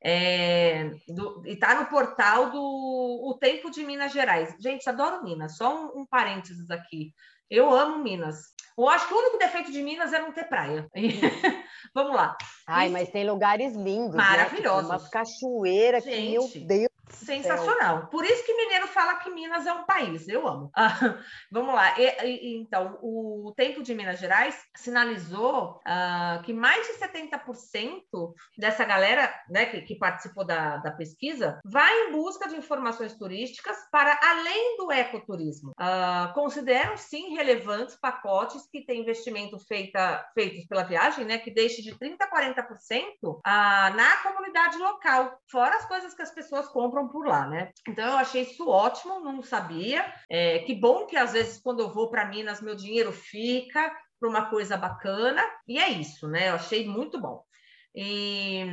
É, 0.00 0.90
do, 1.08 1.42
e 1.44 1.52
está 1.52 1.74
no 1.74 1.86
portal 1.86 2.50
do 2.50 2.60
O 2.60 3.36
Tempo 3.38 3.70
de 3.70 3.82
Minas 3.84 4.12
Gerais. 4.12 4.54
Gente, 4.60 4.88
adoro 4.88 5.24
Minas. 5.24 5.56
Só 5.56 5.74
um, 5.74 6.02
um 6.02 6.06
parênteses 6.06 6.70
aqui. 6.70 7.12
Eu 7.50 7.70
amo 7.70 8.02
Minas. 8.02 8.54
Eu 8.76 8.88
acho 8.88 9.08
que 9.08 9.14
o 9.14 9.18
único 9.18 9.38
defeito 9.38 9.72
de 9.72 9.82
Minas 9.82 10.12
é 10.12 10.20
não 10.20 10.32
ter 10.32 10.44
praia. 10.44 10.88
Vamos 11.92 12.14
lá. 12.14 12.36
Ai, 12.66 12.88
mas 12.88 13.10
tem 13.10 13.28
lugares 13.28 13.74
lindos. 13.74 14.14
Maravilhosos. 14.14 14.88
Né? 14.88 14.96
Uma 14.96 15.10
cachoeira 15.10 16.00
Gente, 16.00 16.52
que, 16.52 16.60
meu 16.60 16.66
Deus 16.66 16.97
Sensacional. 17.10 18.06
Por 18.08 18.24
isso 18.24 18.44
que 18.44 18.54
mineiro 18.54 18.86
fala 18.88 19.16
que 19.16 19.30
Minas 19.30 19.66
é 19.66 19.72
um 19.72 19.84
país. 19.84 20.28
Eu 20.28 20.46
amo. 20.46 20.70
Ah, 20.88 21.18
vamos 21.50 21.74
lá. 21.74 21.98
E, 21.98 22.24
e, 22.24 22.56
então, 22.56 22.98
o 23.02 23.52
Tempo 23.56 23.82
de 23.82 23.94
Minas 23.94 24.18
Gerais 24.20 24.58
sinalizou 24.76 25.80
uh, 25.86 26.42
que 26.44 26.52
mais 26.52 26.86
de 26.86 26.94
70% 26.94 28.02
dessa 28.56 28.84
galera 28.84 29.34
né, 29.50 29.66
que, 29.66 29.82
que 29.82 29.96
participou 29.96 30.46
da, 30.46 30.76
da, 30.78 30.92
pesquisa 30.92 31.60
vai 31.64 31.92
em 32.04 32.12
busca 32.12 32.48
de 32.48 32.56
informações 32.56 33.14
turísticas 33.14 33.76
para 33.90 34.18
além 34.22 34.76
do 34.78 34.90
ecoturismo. 34.92 35.72
Uh, 35.72 36.32
consideram, 36.32 36.96
sim, 36.96 37.34
relevantes 37.34 37.96
pacotes 37.96 38.66
que 38.70 38.86
têm 38.86 39.02
investimento 39.02 39.58
feita, 39.58 40.24
feitos 40.34 40.64
pela 40.66 40.84
viagem, 40.84 41.24
né, 41.24 41.38
que 41.38 41.50
deixe 41.50 41.82
de 41.82 41.94
30% 41.96 42.16
a 42.20 42.30
40% 42.30 42.64
uh, 43.24 43.40
na 43.44 44.16
comunidade 44.22 44.78
local, 44.78 45.38
fora 45.50 45.76
as 45.76 45.86
coisas 45.86 46.14
que 46.14 46.22
as 46.22 46.30
pessoas 46.30 46.68
compram 46.68 46.97
por 47.06 47.26
lá, 47.26 47.46
né? 47.46 47.70
Então 47.86 48.04
eu 48.04 48.16
achei 48.16 48.42
isso 48.42 48.68
ótimo, 48.68 49.20
não 49.20 49.42
sabia. 49.42 50.12
É, 50.28 50.60
que 50.60 50.74
bom 50.74 51.06
que 51.06 51.16
às 51.16 51.32
vezes 51.32 51.60
quando 51.60 51.80
eu 51.80 51.92
vou 51.92 52.10
para 52.10 52.24
Minas 52.24 52.60
meu 52.62 52.74
dinheiro 52.74 53.12
fica 53.12 53.94
para 54.18 54.28
uma 54.28 54.50
coisa 54.50 54.76
bacana 54.76 55.42
e 55.66 55.78
é 55.78 55.88
isso, 55.90 56.26
né? 56.26 56.48
Eu 56.48 56.54
achei 56.54 56.88
muito 56.88 57.20
bom. 57.20 57.44
E 57.94 58.64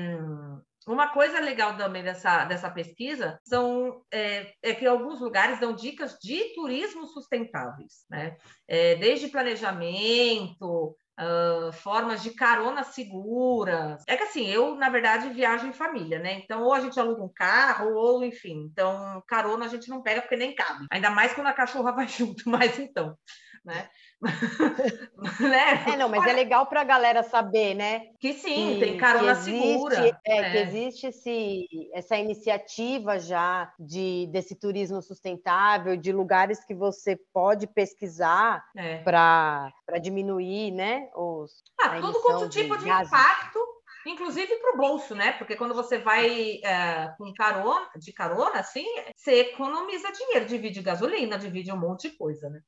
uma 0.87 1.07
coisa 1.07 1.39
legal 1.39 1.75
também 1.75 2.03
dessa, 2.03 2.45
dessa 2.45 2.69
pesquisa 2.69 3.39
são 3.43 4.03
é, 4.11 4.53
é, 4.61 4.73
que 4.73 4.85
alguns 4.85 5.19
lugares 5.19 5.59
dão 5.59 5.73
dicas 5.73 6.17
de 6.21 6.53
turismo 6.53 7.07
sustentáveis, 7.07 8.05
né? 8.09 8.37
É, 8.67 8.95
desde 8.95 9.29
planejamento, 9.29 10.95
Uh, 11.17 11.71
formas 11.71 12.21
de 12.21 12.31
carona 12.31 12.83
segura. 12.83 13.97
É 14.05 14.17
que 14.17 14.23
assim, 14.23 14.47
eu, 14.47 14.75
na 14.75 14.89
verdade, 14.89 15.29
viajo 15.29 15.65
em 15.65 15.71
família, 15.71 16.19
né? 16.19 16.33
Então, 16.33 16.61
ou 16.61 16.73
a 16.73 16.81
gente 16.81 16.99
aluga 16.99 17.23
um 17.23 17.31
carro, 17.33 17.93
ou 17.93 18.23
enfim. 18.23 18.67
Então, 18.69 19.23
carona 19.25 19.65
a 19.65 19.69
gente 19.69 19.89
não 19.89 20.01
pega 20.01 20.21
porque 20.21 20.35
nem 20.35 20.53
cabe. 20.53 20.85
Ainda 20.91 21.09
mais 21.09 21.33
quando 21.33 21.47
a 21.47 21.53
cachorra 21.53 21.91
vai 21.95 22.07
junto, 22.07 22.49
mas 22.49 22.77
então 22.77 23.17
né? 23.65 23.89
né? 25.39 25.93
É, 25.93 25.97
não, 25.97 26.07
mas 26.07 26.25
é 26.25 26.33
legal 26.33 26.67
para 26.67 26.81
a 26.81 26.85
galera 26.85 27.23
saber, 27.23 27.73
né? 27.73 28.07
Que 28.19 28.33
sim, 28.33 28.75
que, 28.75 28.79
tem 28.79 28.97
carona 28.97 29.31
existe, 29.31 29.67
segura. 29.67 30.19
É, 30.25 30.37
é, 30.37 30.51
que 30.51 30.57
existe 30.57 31.07
esse, 31.07 31.67
essa 31.93 32.15
iniciativa 32.15 33.19
já 33.19 33.73
de, 33.79 34.27
desse 34.31 34.55
turismo 34.55 35.01
sustentável, 35.01 35.97
de 35.97 36.11
lugares 36.11 36.63
que 36.63 36.75
você 36.75 37.19
pode 37.33 37.67
pesquisar 37.67 38.63
é. 38.77 38.97
para 38.99 39.71
diminuir, 40.01 40.71
né? 40.71 41.09
Os, 41.15 41.63
ah, 41.81 41.99
tudo 41.99 42.21
quanto 42.21 42.49
tipo 42.49 42.77
de, 42.77 42.83
de 42.83 42.89
impacto 42.89 43.75
inclusive 44.05 44.55
para 44.57 44.75
o 44.75 44.77
bolso, 44.77 45.15
né? 45.15 45.31
Porque 45.33 45.55
quando 45.55 45.73
você 45.73 45.97
vai 45.97 46.59
é, 46.63 47.11
com 47.17 47.33
carona, 47.33 47.89
de 47.97 48.13
carona, 48.13 48.59
assim, 48.59 48.85
você 49.15 49.39
economiza 49.39 50.11
dinheiro, 50.11 50.45
divide 50.45 50.81
gasolina, 50.81 51.39
divide 51.39 51.71
um 51.71 51.77
monte 51.77 52.09
de 52.09 52.15
coisa, 52.15 52.49
né? 52.49 52.61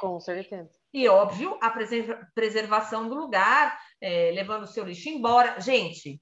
Com 0.00 0.18
certeza. 0.18 0.70
E, 0.92 1.06
óbvio, 1.08 1.58
a 1.60 1.70
preservação 2.34 3.08
do 3.08 3.14
lugar, 3.14 3.78
é, 4.00 4.30
levando 4.32 4.62
o 4.62 4.66
seu 4.66 4.84
lixo 4.84 5.10
embora. 5.10 5.60
Gente, 5.60 6.20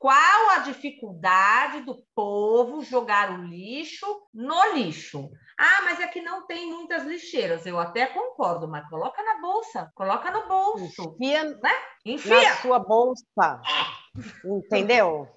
qual 0.00 0.50
a 0.50 0.58
dificuldade 0.58 1.82
do 1.82 2.02
povo 2.14 2.82
jogar 2.82 3.30
o 3.38 3.44
lixo 3.44 4.06
no 4.34 4.74
lixo? 4.74 5.30
Ah, 5.58 5.82
mas 5.84 6.00
é 6.00 6.08
que 6.08 6.20
não 6.20 6.46
tem 6.46 6.70
muitas 6.70 7.04
lixeiras. 7.04 7.66
Eu 7.66 7.78
até 7.78 8.06
concordo, 8.06 8.66
mas 8.66 8.88
coloca 8.88 9.22
na 9.22 9.40
bolsa, 9.40 9.92
coloca 9.94 10.30
no 10.30 10.48
bolso. 10.48 11.14
Enfia, 11.14 11.44
né? 11.44 11.72
Enfia. 12.04 12.34
na 12.34 12.56
sua 12.56 12.78
bolsa. 12.78 13.60
Entendeu? 14.44 15.28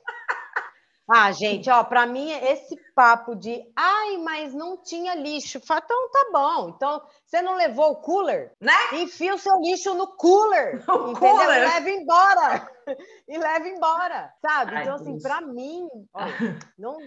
Ah, 1.10 1.32
gente, 1.32 1.70
ó, 1.70 1.84
para 1.84 2.06
mim 2.06 2.32
esse 2.32 2.76
papo 2.96 3.36
de 3.36 3.62
ai, 3.76 4.18
mas 4.18 4.54
não 4.54 4.82
tinha 4.82 5.14
lixo. 5.16 5.58
Então 5.58 6.10
tá 6.10 6.30
bom. 6.32 6.70
Então 6.70 7.02
você 7.26 7.42
não 7.42 7.56
levou 7.56 7.92
o 7.92 8.02
cooler? 8.02 8.54
Né? 8.60 8.74
Enfia 8.94 9.36
o 9.36 9.38
seu 9.38 9.60
lixo 9.60 9.94
no 9.94 10.08
cooler. 10.16 10.84
O 10.88 11.12
entendeu? 11.12 11.16
Cooler. 11.16 11.58
E 11.58 11.60
leva 11.60 11.90
embora. 11.90 12.72
e 13.28 13.38
leva 13.38 13.68
embora, 13.68 14.34
sabe? 14.42 14.76
Ai, 14.76 14.84
então 14.84 14.96
assim, 14.96 15.20
para 15.20 15.42
mim, 15.42 15.88
ó, 16.14 16.22
não 16.78 16.98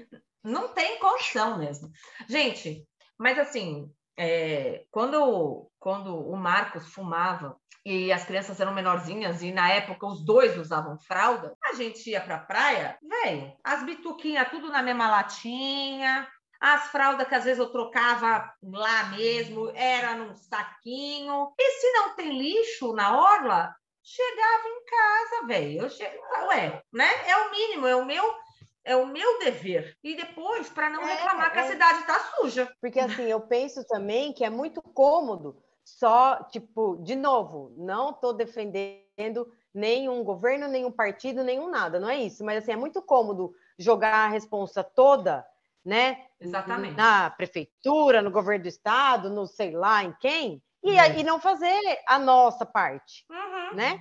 não 0.45 0.69
tem 0.69 0.99
condição 1.01 1.59
mesmo. 1.59 1.91
Gente, 2.29 2.87
mas 3.19 3.39
assim, 3.39 3.91
é, 4.17 4.85
quando, 4.91 5.69
quando 5.79 6.17
o 6.17 6.37
Marcos 6.37 6.87
fumava 6.93 7.57
e 7.87 8.13
as 8.13 8.25
crianças 8.25 8.59
eram 8.59 8.75
menorzinhas 8.75 9.43
e 9.43 9.53
na 9.53 9.71
época 9.71 10.09
os 10.09 10.25
dois 10.25 10.59
usavam 10.59 10.99
fralda, 10.99 11.57
a 11.65 11.73
gente 11.75 12.11
ia 12.11 12.21
para 12.21 12.35
a 12.35 12.41
praia, 12.41 12.99
velho, 13.01 13.53
as 13.63 13.85
bituquinhas 13.85 14.49
tudo 14.51 14.73
na 14.73 14.83
mesma 14.83 15.09
latinha, 15.09 16.29
as 16.61 16.89
fraldas 16.89 17.29
que 17.29 17.35
às 17.37 17.45
vezes 17.45 17.61
eu 17.61 17.71
trocava 17.71 18.53
lá 18.61 19.05
mesmo, 19.11 19.71
era 19.73 20.17
num 20.17 20.35
saquinho. 20.35 21.53
E 21.57 21.71
se 21.79 21.93
não 21.93 22.17
tem 22.17 22.37
lixo 22.37 22.93
na 22.93 23.17
orla, 23.17 23.73
chegava 24.03 24.67
em 24.67 24.85
casa, 24.85 25.47
velho. 25.47 25.83
Eu 25.83 25.91
chego, 25.91 26.17
ué, 26.49 26.83
né? 26.93 27.09
É 27.29 27.37
o 27.37 27.51
mínimo, 27.53 27.87
é 27.87 27.95
o 27.95 28.05
meu 28.05 28.35
é 28.83 28.97
o 28.97 29.07
meu 29.07 29.39
dever. 29.41 29.97
E 30.03 30.17
depois, 30.17 30.69
para 30.69 30.89
não 30.89 31.03
é, 31.03 31.15
reclamar 31.15 31.53
que 31.53 31.59
a 31.59 31.65
é. 31.65 31.71
cidade 31.71 31.99
está 32.01 32.19
suja. 32.19 32.73
Porque 32.81 33.01
assim, 33.01 33.25
eu 33.25 33.41
penso 33.41 33.85
também 33.87 34.33
que 34.33 34.45
é 34.45 34.51
muito 34.51 34.81
cômodo 34.81 35.61
só, 35.87 36.43
tipo, 36.51 36.97
de 36.97 37.15
novo, 37.15 37.73
não 37.77 38.11
estou 38.11 38.33
defendendo 38.33 39.49
nenhum 39.73 40.25
governo, 40.25 40.67
nenhum 40.67 40.91
partido, 40.91 41.45
nenhum 41.45 41.71
nada, 41.71 42.01
não 42.01 42.11
é 42.11 42.17
isso. 42.17 42.45
Mas 42.45 42.59
assim, 42.59 42.73
é 42.73 42.77
muito 42.77 43.01
cômodo 43.01 43.55
jogar 43.79 44.27
a 44.27 44.29
responsa 44.29 44.83
toda, 44.83 45.47
né? 45.85 46.25
Exatamente. 46.41 46.97
Na 46.97 47.31
prefeitura, 47.31 48.21
no 48.21 48.33
governo 48.33 48.65
do 48.65 48.69
estado, 48.69 49.31
no 49.31 49.47
sei 49.47 49.71
lá 49.71 50.03
em 50.03 50.13
quem, 50.21 50.61
e, 50.83 51.21
e 51.21 51.23
não 51.23 51.39
fazer 51.39 51.81
a 52.09 52.19
nossa 52.19 52.67
parte, 52.67 53.25
uhum. 53.31 53.77
né? 53.77 54.01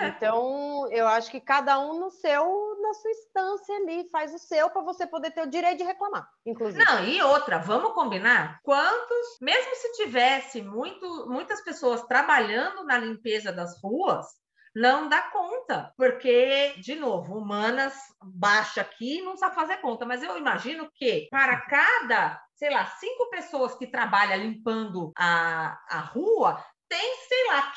É. 0.00 0.08
Então, 0.08 0.88
eu 0.90 1.06
acho 1.06 1.30
que 1.30 1.40
cada 1.40 1.78
um 1.78 1.98
no 1.98 2.10
seu, 2.10 2.76
na 2.80 2.94
sua 2.94 3.10
instância 3.10 3.76
ali, 3.76 4.08
faz 4.10 4.34
o 4.34 4.38
seu 4.38 4.70
para 4.70 4.82
você 4.82 5.06
poder 5.06 5.30
ter 5.30 5.42
o 5.42 5.50
direito 5.50 5.78
de 5.78 5.84
reclamar, 5.84 6.28
inclusive. 6.44 6.84
Não, 6.84 7.04
e 7.04 7.22
outra, 7.22 7.58
vamos 7.58 7.92
combinar? 7.92 8.60
Quantos, 8.62 9.38
mesmo 9.40 9.74
se 9.76 9.92
tivesse 9.92 10.62
muito, 10.62 11.28
muitas 11.28 11.62
pessoas 11.62 12.02
trabalhando 12.04 12.84
na 12.84 12.98
limpeza 12.98 13.52
das 13.52 13.80
ruas, 13.82 14.26
não 14.74 15.08
dá 15.08 15.22
conta, 15.30 15.92
porque, 15.96 16.74
de 16.78 16.94
novo, 16.94 17.38
humanas 17.38 17.94
baixa 18.22 18.82
aqui 18.82 19.22
não 19.22 19.36
sabe 19.36 19.54
fazer 19.54 19.78
conta, 19.78 20.04
mas 20.04 20.22
eu 20.22 20.36
imagino 20.36 20.90
que 20.94 21.28
para 21.30 21.62
cada 21.62 22.38
sei 22.56 22.70
lá, 22.70 22.86
cinco 22.86 23.28
pessoas 23.30 23.74
que 23.76 23.86
trabalham 23.86 24.38
limpando 24.38 25.12
a, 25.16 25.78
a 25.88 26.00
rua, 26.00 26.62
tem, 26.88 27.16
sei 27.28 27.46
lá, 27.48 27.72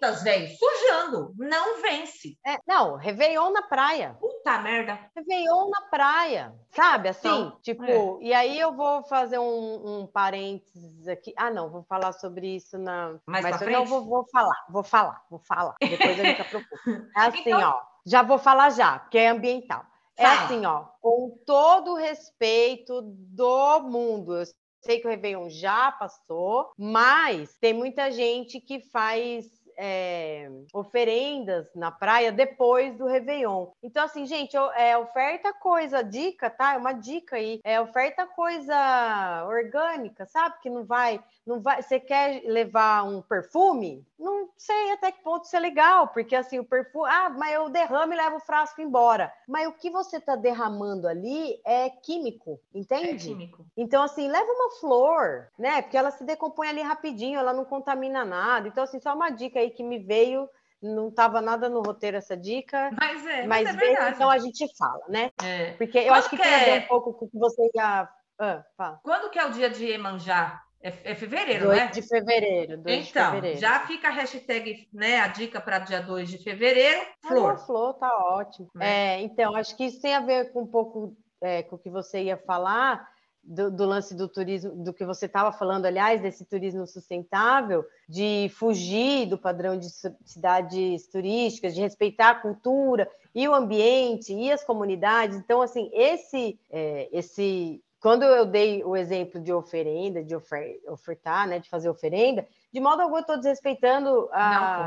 500, 0.00 0.22
velho, 0.22 0.48
sujando. 0.56 1.34
Não 1.36 1.80
vence. 1.82 2.38
É, 2.46 2.56
não, 2.66 2.96
Réveillon 2.96 3.50
na 3.50 3.62
praia. 3.62 4.16
Puta 4.20 4.58
merda. 4.58 4.98
Réveillon 5.16 5.68
na 5.70 5.80
praia. 5.88 6.54
Sabe, 6.70 7.08
assim? 7.08 7.28
Então, 7.28 7.58
tipo, 7.62 7.84
é. 7.84 8.24
e 8.24 8.32
aí 8.34 8.58
eu 8.58 8.72
vou 8.74 9.02
fazer 9.04 9.38
um, 9.38 10.00
um 10.02 10.06
parênteses 10.06 11.08
aqui. 11.08 11.32
Ah, 11.36 11.50
não, 11.50 11.70
vou 11.70 11.82
falar 11.84 12.12
sobre 12.12 12.56
isso 12.56 12.78
na. 12.78 13.18
Mais 13.26 13.44
Mas 13.44 13.60
eu 13.60 13.70
não 13.70 13.84
vou, 13.84 14.04
vou 14.04 14.26
falar, 14.30 14.66
vou 14.68 14.82
falar, 14.82 15.24
vou 15.30 15.40
falar. 15.40 15.74
Depois 15.80 16.20
a 16.20 16.24
gente 16.24 16.40
aprofunda. 16.40 17.10
É 17.16 17.20
assim, 17.26 17.40
Então- 17.40 17.60
ó. 17.60 17.96
Já 18.08 18.22
vou 18.22 18.38
falar 18.38 18.70
já, 18.70 19.00
porque 19.00 19.18
é 19.18 19.30
ambiental. 19.30 19.84
É 20.16 20.24
assim, 20.24 20.64
ó, 20.64 20.84
com 21.00 21.36
todo 21.44 21.92
o 21.92 21.96
respeito 21.96 23.02
do 23.02 23.80
mundo. 23.80 24.36
Eu 24.36 24.44
sei 24.86 25.00
que 25.00 25.06
o 25.06 25.10
Réveillon 25.10 25.50
já 25.50 25.90
passou, 25.92 26.70
mas 26.78 27.58
tem 27.58 27.74
muita 27.74 28.10
gente 28.10 28.60
que 28.60 28.80
faz 28.80 29.44
é, 29.76 30.50
oferendas 30.72 31.68
na 31.74 31.90
praia 31.90 32.32
depois 32.32 32.96
do 32.96 33.06
Réveillon. 33.06 33.68
Então, 33.82 34.04
assim, 34.04 34.26
gente, 34.26 34.56
é, 34.74 34.96
oferta 34.96 35.52
coisa, 35.52 36.02
dica, 36.02 36.48
tá? 36.50 36.74
É 36.74 36.76
uma 36.76 36.92
dica 36.92 37.36
aí. 37.36 37.60
É, 37.64 37.80
oferta 37.80 38.26
coisa 38.26 39.44
orgânica, 39.46 40.26
sabe? 40.26 40.56
Que 40.60 40.70
não 40.70 40.84
vai, 40.84 41.20
não 41.46 41.60
vai. 41.60 41.82
Você 41.82 42.00
quer 42.00 42.42
levar 42.44 43.04
um 43.04 43.20
perfume? 43.22 44.04
Não 44.18 44.48
sei 44.56 44.92
até 44.92 45.12
que 45.12 45.22
ponto 45.22 45.44
isso 45.44 45.56
é 45.56 45.60
legal, 45.60 46.08
porque 46.08 46.34
assim, 46.34 46.58
o 46.58 46.64
perfume. 46.64 47.08
Ah, 47.10 47.28
mas 47.28 47.52
eu 47.52 47.68
derramo 47.68 48.12
e 48.12 48.16
levo 48.16 48.36
o 48.36 48.40
frasco 48.40 48.80
embora. 48.80 49.32
Mas 49.46 49.68
o 49.68 49.72
que 49.72 49.90
você 49.90 50.16
está 50.16 50.34
derramando 50.34 51.06
ali 51.06 51.60
é 51.64 51.90
químico, 51.90 52.58
É 52.74 52.78
entende? 52.78 53.28
químico. 53.28 53.64
Então, 53.76 54.02
assim, 54.02 54.28
leva 54.28 54.50
uma 54.50 54.70
flor, 54.80 55.48
né? 55.58 55.82
Porque 55.82 55.96
ela 55.96 56.10
se 56.10 56.24
decompõe 56.24 56.68
ali 56.68 56.80
rapidinho, 56.80 57.38
ela 57.38 57.52
não 57.52 57.64
contamina 57.64 58.24
nada. 58.24 58.68
Então, 58.68 58.84
assim, 58.84 58.98
só 58.98 59.14
uma 59.14 59.30
dica 59.30 59.58
aí 59.58 59.65
que 59.70 59.82
me 59.82 59.98
veio, 59.98 60.48
não 60.82 61.08
estava 61.08 61.40
nada 61.40 61.68
no 61.68 61.80
roteiro 61.82 62.16
essa 62.16 62.36
dica, 62.36 62.90
Mas 62.98 63.26
é, 63.26 63.46
mas 63.46 63.64
mas 63.64 63.68
é 63.68 63.72
veio, 63.78 63.92
verdade. 63.92 64.14
então 64.16 64.30
a 64.30 64.38
gente 64.38 64.66
fala, 64.76 65.04
né? 65.08 65.30
É. 65.42 65.72
Porque 65.72 65.98
eu 65.98 66.04
Quando 66.04 66.18
acho 66.18 66.30
que, 66.30 66.36
que 66.36 66.42
tem 66.42 66.54
a 66.54 66.58
ver 66.58 66.70
é? 66.70 66.78
um 66.84 66.86
pouco 66.88 67.14
com 67.14 67.24
o 67.26 67.30
que 67.30 67.38
você 67.38 67.70
ia. 67.74 68.08
Ah, 68.38 68.64
fala. 68.76 69.00
Quando 69.02 69.30
que 69.30 69.38
é 69.38 69.46
o 69.46 69.50
dia 69.50 69.70
de 69.70 69.84
Iemanjá? 69.86 70.62
É, 70.82 71.12
é 71.12 71.14
fevereiro, 71.14 71.68
né? 71.68 71.86
2 71.86 71.90
de 71.92 72.02
fevereiro, 72.02 72.76
2 72.78 73.08
Então, 73.08 73.24
de 73.24 73.30
fevereiro. 73.36 73.58
já 73.60 73.80
fica 73.86 74.08
a 74.08 74.12
hashtag, 74.12 74.88
né, 74.92 75.18
a 75.20 75.26
dica 75.26 75.58
para 75.60 75.78
dia 75.80 76.00
2 76.00 76.28
de 76.28 76.38
fevereiro, 76.38 77.00
Flor. 77.26 77.56
flor. 77.56 77.66
flor, 77.66 77.94
tá 77.94 78.14
ótimo. 78.36 78.68
Né? 78.74 79.16
É, 79.16 79.20
então, 79.22 79.56
acho 79.56 79.74
que 79.76 79.84
isso 79.86 80.00
tem 80.02 80.14
a 80.14 80.20
ver 80.20 80.52
com 80.52 80.62
um 80.62 80.66
pouco 80.66 81.16
é, 81.42 81.62
com 81.62 81.76
o 81.76 81.78
que 81.78 81.90
você 81.90 82.24
ia 82.24 82.36
falar, 82.36 83.08
do, 83.46 83.70
do 83.70 83.84
lance 83.84 84.14
do 84.14 84.28
turismo, 84.28 84.72
do 84.72 84.92
que 84.92 85.04
você 85.04 85.26
estava 85.26 85.52
falando, 85.52 85.86
aliás, 85.86 86.20
desse 86.20 86.44
turismo 86.44 86.86
sustentável, 86.86 87.84
de 88.08 88.50
fugir 88.54 89.26
do 89.26 89.38
padrão 89.38 89.78
de 89.78 89.86
cidades 90.24 91.06
turísticas, 91.06 91.74
de 91.74 91.80
respeitar 91.80 92.30
a 92.30 92.34
cultura 92.34 93.08
e 93.34 93.46
o 93.46 93.54
ambiente 93.54 94.34
e 94.34 94.50
as 94.50 94.64
comunidades. 94.64 95.36
Então, 95.36 95.62
assim, 95.62 95.90
esse, 95.92 96.58
é, 96.70 97.08
esse 97.12 97.82
quando 98.00 98.24
eu 98.24 98.44
dei 98.44 98.84
o 98.84 98.96
exemplo 98.96 99.40
de 99.40 99.52
oferenda, 99.52 100.22
de 100.22 100.34
ofer- 100.34 100.80
ofertar, 100.88 101.46
né, 101.48 101.58
de 101.58 101.68
fazer 101.68 101.88
oferenda, 101.88 102.46
de 102.72 102.80
modo 102.80 103.00
algum 103.02 103.16
eu 103.16 103.20
estou 103.20 103.36
desrespeitando 103.36 104.28
a, 104.32 104.50
Não, 104.50 104.86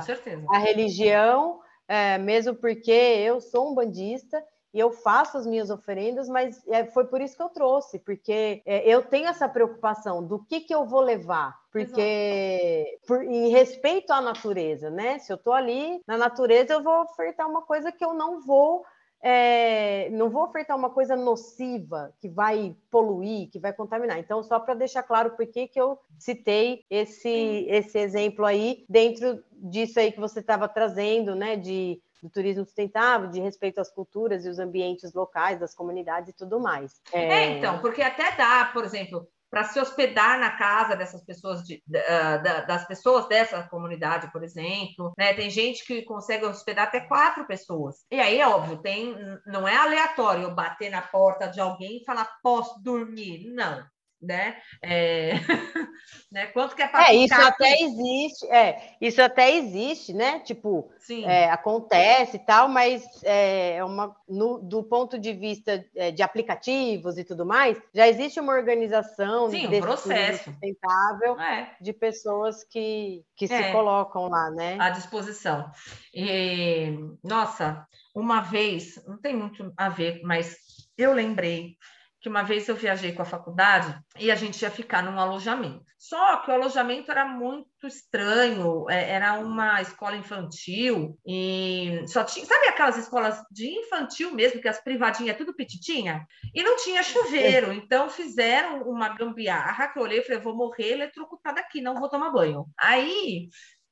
a 0.56 0.58
religião, 0.60 1.60
é, 1.88 2.18
mesmo 2.18 2.56
porque 2.56 2.92
eu 2.92 3.42
sou 3.42 3.72
um 3.72 3.76
bandista 3.76 4.44
e 4.74 4.80
eu 4.80 4.92
faço 4.92 5.38
as 5.38 5.48
minhas 5.48 5.70
oferendas, 5.70 6.30
mas 6.30 6.66
é, 6.68 6.86
foi 6.86 7.06
por 7.06 7.20
isso 7.22 7.36
que 7.36 7.42
eu 7.42 7.50
trouxe, 7.50 7.98
porque 8.00 8.62
é, 8.66 8.88
eu 8.88 9.02
tenho 9.02 9.28
essa 9.28 9.50
preocupação 9.50 10.24
do 10.26 10.40
que, 10.46 10.62
que 10.62 10.74
eu 10.74 10.86
vou 10.86 11.02
levar, 11.02 11.58
porque 11.72 13.00
por, 13.08 13.24
em 13.24 13.50
respeito 13.50 14.12
à 14.12 14.22
natureza, 14.22 14.90
né? 14.90 15.18
Se 15.20 15.32
eu 15.32 15.38
estou 15.38 15.54
ali 15.54 16.02
na 16.08 16.18
natureza, 16.18 16.74
eu 16.74 16.84
vou 16.84 17.02
ofertar 17.02 17.50
uma 17.50 17.64
coisa 17.64 17.92
que 17.92 18.06
eu 18.06 18.14
não 18.14 18.42
vou. 18.42 18.84
é, 19.22 20.10
não 20.12 20.30
vou 20.30 20.44
ofertar 20.44 20.78
uma 20.78 20.90
coisa 20.90 21.16
nociva 21.16 22.14
que 22.22 22.30
vai 22.30 22.76
poluir, 22.90 23.50
que 23.50 23.60
vai 23.60 23.74
contaminar. 23.74 24.18
Então, 24.18 24.42
só 24.44 24.60
para 24.60 24.74
deixar 24.76 25.04
claro 25.04 25.32
por 25.32 25.46
que, 25.46 25.68
que 25.68 25.80
eu 25.80 26.00
citei 26.18 26.86
esse, 26.90 27.66
esse 27.68 27.98
exemplo 28.00 28.46
aí, 28.46 28.86
dentro 28.88 29.44
disso 29.52 30.00
aí 30.00 30.12
que 30.12 30.20
você 30.20 30.40
estava 30.40 30.68
trazendo, 30.70 31.36
né? 31.36 31.58
De, 31.58 32.02
do 32.22 32.30
turismo 32.30 32.66
sustentável, 32.66 33.30
de 33.30 33.40
respeito 33.40 33.80
às 33.80 33.92
culturas 33.92 34.46
e 34.46 34.50
os 34.50 34.60
ambientes 34.60 35.14
locais, 35.14 35.60
das 35.60 35.74
comunidades 35.74 36.30
e 36.30 36.34
tudo 36.36 36.60
mais. 36.60 37.00
É, 37.14 37.58
então, 37.58 37.80
porque 37.80 38.02
até 38.02 38.36
dá, 38.36 38.66
por 38.74 38.84
exemplo, 38.84 39.28
para 39.50 39.64
se 39.64 39.80
hospedar 39.80 40.40
na 40.40 40.52
casa 40.52 40.96
dessas 40.96 41.24
pessoas, 41.26 41.64
de- 41.64 41.82
da- 41.88 42.38
da- 42.38 42.62
das 42.62 42.86
pessoas 42.88 43.28
dessa 43.28 43.64
comunidade, 43.64 44.32
por 44.32 44.44
exemplo, 44.44 45.12
né? 45.18 45.34
Tem 45.34 45.50
gente 45.50 45.84
que 45.86 46.04
consegue 46.04 46.46
hospedar 46.46 46.88
até 46.88 47.00
quatro 47.00 47.48
pessoas. 47.48 48.06
E 48.12 48.20
aí, 48.20 48.40
é 48.40 48.48
óbvio, 48.48 48.78
tem, 48.78 49.16
não 49.48 49.68
é 49.68 49.76
aleatório 49.76 50.44
eu 50.44 50.54
bater 50.54 50.92
na 50.92 51.02
porta 51.02 51.48
de 51.48 51.60
alguém 51.60 51.98
e 51.98 52.06
falar, 52.06 52.30
posso 52.44 52.80
dormir? 52.84 53.52
Não. 53.52 53.84
Né? 54.22 54.58
É... 54.82 55.32
né? 56.32 56.48
Quanto 56.48 56.76
que 56.76 56.82
é 56.82 56.88
para 56.88 57.10
É, 57.10 57.16
isso 57.16 57.34
até 57.34 57.82
existe, 57.82 58.46
é, 58.48 58.96
isso 59.00 59.22
até 59.22 59.56
existe, 59.56 60.14
né? 60.14 60.40
Tipo, 60.40 60.92
é, 61.24 61.50
acontece 61.50 62.36
e 62.36 62.40
tal, 62.40 62.68
mas 62.68 63.04
é 63.24 63.60
é 63.78 63.84
uma, 63.84 64.16
no- 64.28 64.60
do 64.60 64.84
ponto 64.84 65.18
de 65.18 65.32
vista 65.34 65.86
é, 65.96 66.12
de 66.12 66.22
aplicativos 66.22 67.18
e 67.18 67.24
tudo 67.24 67.46
mais, 67.46 67.78
já 67.94 68.08
existe 68.08 68.40
uma 68.40 68.54
organização 68.54 69.50
Sim, 69.50 69.68
um 69.68 69.80
processo. 69.80 70.44
sustentável 70.44 71.40
É. 71.40 71.76
de 71.80 71.94
pessoas 71.94 72.64
que, 72.64 73.24
que 73.36 73.48
se 73.48 73.54
É. 73.54 73.72
colocam 73.72 74.28
lá, 74.28 74.50
né? 74.52 74.78
à 74.80 74.90
disposição. 74.90 75.72
E, 76.14 76.94
nossa, 77.24 77.88
uma 78.14 78.42
vez, 78.42 79.02
não 79.08 79.18
tem 79.18 79.36
muito 79.36 79.72
a 79.78 79.88
ver, 79.90 80.22
mas 80.24 80.58
eu 80.98 81.14
lembrei 81.14 81.78
que 82.22 82.28
uma 82.28 82.44
vez 82.44 82.68
eu 82.68 82.76
viajei 82.76 83.14
com 83.14 83.22
a 83.22 83.26
faculdade 83.26 83.98
e 84.20 84.30
a 84.30 84.36
gente 84.36 84.62
ia 84.62 84.70
ficar 84.70 85.02
num 85.02 85.20
alojamento. 85.20 85.86
Só 85.98 86.38
que 86.38 86.52
o 86.52 86.54
alojamento 86.54 87.12
era 87.12 87.26
muito 87.26 87.86
estranho, 87.86 88.90
é, 88.90 89.12
era 89.12 89.34
uma 89.40 89.82
escola 89.82 90.16
infantil 90.16 91.18
e 91.26 92.04
só 92.08 92.24
tinha, 92.24 92.46
sabe 92.46 92.68
aquelas 92.68 92.98
escolas 92.98 93.42
de 93.52 93.68
infantil 93.68 94.34
mesmo, 94.34 94.62
que 94.62 94.68
as 94.68 94.82
privadinhas 94.84 95.36
é 95.36 95.38
tudo 95.38 95.56
petitinha? 95.56 96.26
E 96.54 96.62
não 96.62 96.78
tinha 96.78 97.04
chuveiro, 97.04 97.72
então 97.72 98.10
fizeram 98.10 98.84
uma 98.84 99.10
gambiarra 99.10 99.88
que 99.88 100.00
eu 100.00 100.04
olhei 100.04 100.20
e 100.20 100.24
falei, 100.24 100.40
vou 100.40 100.56
morrer 100.56 100.92
eletrocutada 100.92 101.60
aqui, 101.62 101.82
não 101.82 101.96
vou 101.96 102.10
tomar 102.10 102.32
banho. 102.32 102.66
Aí 102.78 103.50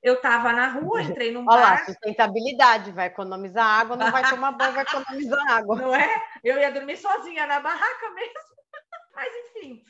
eu 0.08 0.15
estava 0.15 0.52
na 0.54 0.67
rua, 0.67 1.02
entrei 1.04 1.32
num 1.32 1.46
Olha 1.48 1.62
lá, 1.62 1.70
bar, 1.72 1.86
sustentabilidade, 1.86 2.91
vai 2.91 3.08
economizar 3.08 3.65
água, 3.65 3.96
não 3.96 4.12
vai 4.12 4.28
tomar 4.30 4.52
banho, 4.54 4.74
vai 4.74 4.84
economizar 4.84 5.39
água. 5.52 5.76
não 5.76 5.96
é? 5.96 6.24
Eu 6.43 6.58
ia 6.58 6.72
dormir 6.72 6.98
sozinha 6.98 7.46
na 7.46 7.60
barraca 7.60 8.10
mesmo. 8.12 8.34
Mas 9.15 9.34
enfim, 9.34 9.84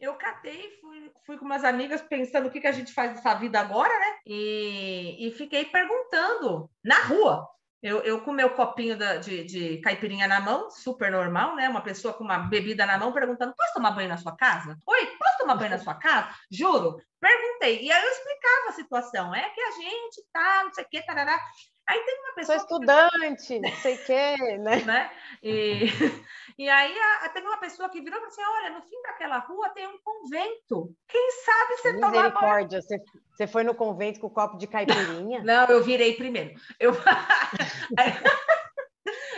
eu 0.00 0.14
catei, 0.14 0.78
fui, 0.80 1.12
fui 1.26 1.38
com 1.38 1.44
umas 1.44 1.64
amigas 1.64 2.00
pensando 2.02 2.48
o 2.48 2.50
que, 2.50 2.60
que 2.60 2.66
a 2.66 2.72
gente 2.72 2.92
faz 2.92 3.12
dessa 3.14 3.34
vida 3.34 3.60
agora, 3.60 3.92
né? 3.98 4.16
E, 4.26 5.28
e 5.28 5.30
fiquei 5.32 5.64
perguntando 5.66 6.70
na 6.82 7.00
rua. 7.04 7.48
Eu, 7.82 7.98
eu 7.98 8.22
com 8.22 8.32
meu 8.32 8.48
copinho 8.48 8.96
da- 8.96 9.16
de, 9.18 9.44
de 9.44 9.76
caipirinha 9.82 10.26
na 10.26 10.40
mão, 10.40 10.70
super 10.70 11.10
normal, 11.10 11.54
né? 11.54 11.68
Uma 11.68 11.82
pessoa 11.82 12.14
com 12.14 12.24
uma 12.24 12.38
bebida 12.38 12.86
na 12.86 12.96
mão 12.96 13.12
perguntando: 13.12 13.54
posso 13.54 13.74
tomar 13.74 13.90
banho 13.90 14.08
na 14.08 14.16
sua 14.16 14.34
casa? 14.34 14.78
Oi, 14.86 15.13
tomar 15.44 15.56
banho 15.56 15.70
na 15.70 15.78
sua 15.78 15.94
casa? 15.94 16.34
Juro, 16.50 16.96
perguntei. 17.20 17.82
E 17.82 17.92
aí 17.92 18.02
eu 18.02 18.10
explicava 18.10 18.68
a 18.68 18.72
situação. 18.72 19.34
É 19.34 19.50
que 19.50 19.60
a 19.60 19.70
gente 19.72 20.24
tá, 20.32 20.64
não 20.64 20.72
sei 20.72 20.84
o 20.84 20.88
quê, 20.88 21.02
tarará. 21.02 21.38
Aí 21.86 22.00
tem 22.00 22.18
uma 22.18 22.28
Sou 22.28 22.34
pessoa. 22.34 22.56
que 22.56 22.62
estudante, 22.64 23.60
não 23.60 23.76
sei 23.76 23.94
o 23.94 24.04
quê, 24.04 24.58
né? 24.58 24.76
né? 24.84 25.10
E, 25.42 25.84
e 26.58 26.68
aí 26.68 26.98
a, 26.98 27.28
teve 27.28 27.46
uma 27.46 27.58
pessoa 27.58 27.90
que 27.90 28.00
virou 28.00 28.18
e 28.18 28.20
falou 28.20 28.28
assim: 28.28 28.42
olha, 28.42 28.70
no 28.70 28.82
fim 28.82 29.02
daquela 29.02 29.38
rua 29.38 29.68
tem 29.70 29.86
um 29.86 29.98
convento. 30.02 30.96
Quem 31.06 31.30
sabe 31.44 31.76
você 31.76 31.92
tomar 31.94 32.10
banho? 32.10 32.24
Misericórdia, 32.24 32.80
você, 32.80 32.98
você 33.32 33.46
foi 33.46 33.64
no 33.64 33.74
convento 33.74 34.18
com 34.18 34.28
o 34.28 34.30
copo 34.30 34.56
de 34.56 34.66
caipirinha? 34.66 35.42
Não, 35.44 35.66
eu 35.66 35.82
virei 35.84 36.14
primeiro. 36.14 36.58
Eu, 36.80 36.92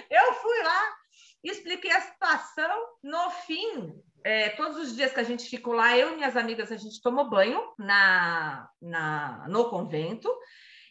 eu 0.08 0.34
fui 0.34 0.62
lá, 0.62 0.96
expliquei 1.42 1.90
a 1.90 2.00
situação. 2.00 2.86
No 3.02 3.28
fim, 3.30 4.00
é, 4.26 4.48
todos 4.50 4.76
os 4.76 4.96
dias 4.96 5.12
que 5.12 5.20
a 5.20 5.22
gente 5.22 5.48
ficou 5.48 5.72
lá, 5.72 5.96
eu 5.96 6.12
e 6.12 6.16
minhas 6.16 6.36
amigas, 6.36 6.72
a 6.72 6.76
gente 6.76 7.00
tomou 7.00 7.30
banho 7.30 7.62
na, 7.78 8.68
na, 8.82 9.46
no 9.48 9.70
convento. 9.70 10.28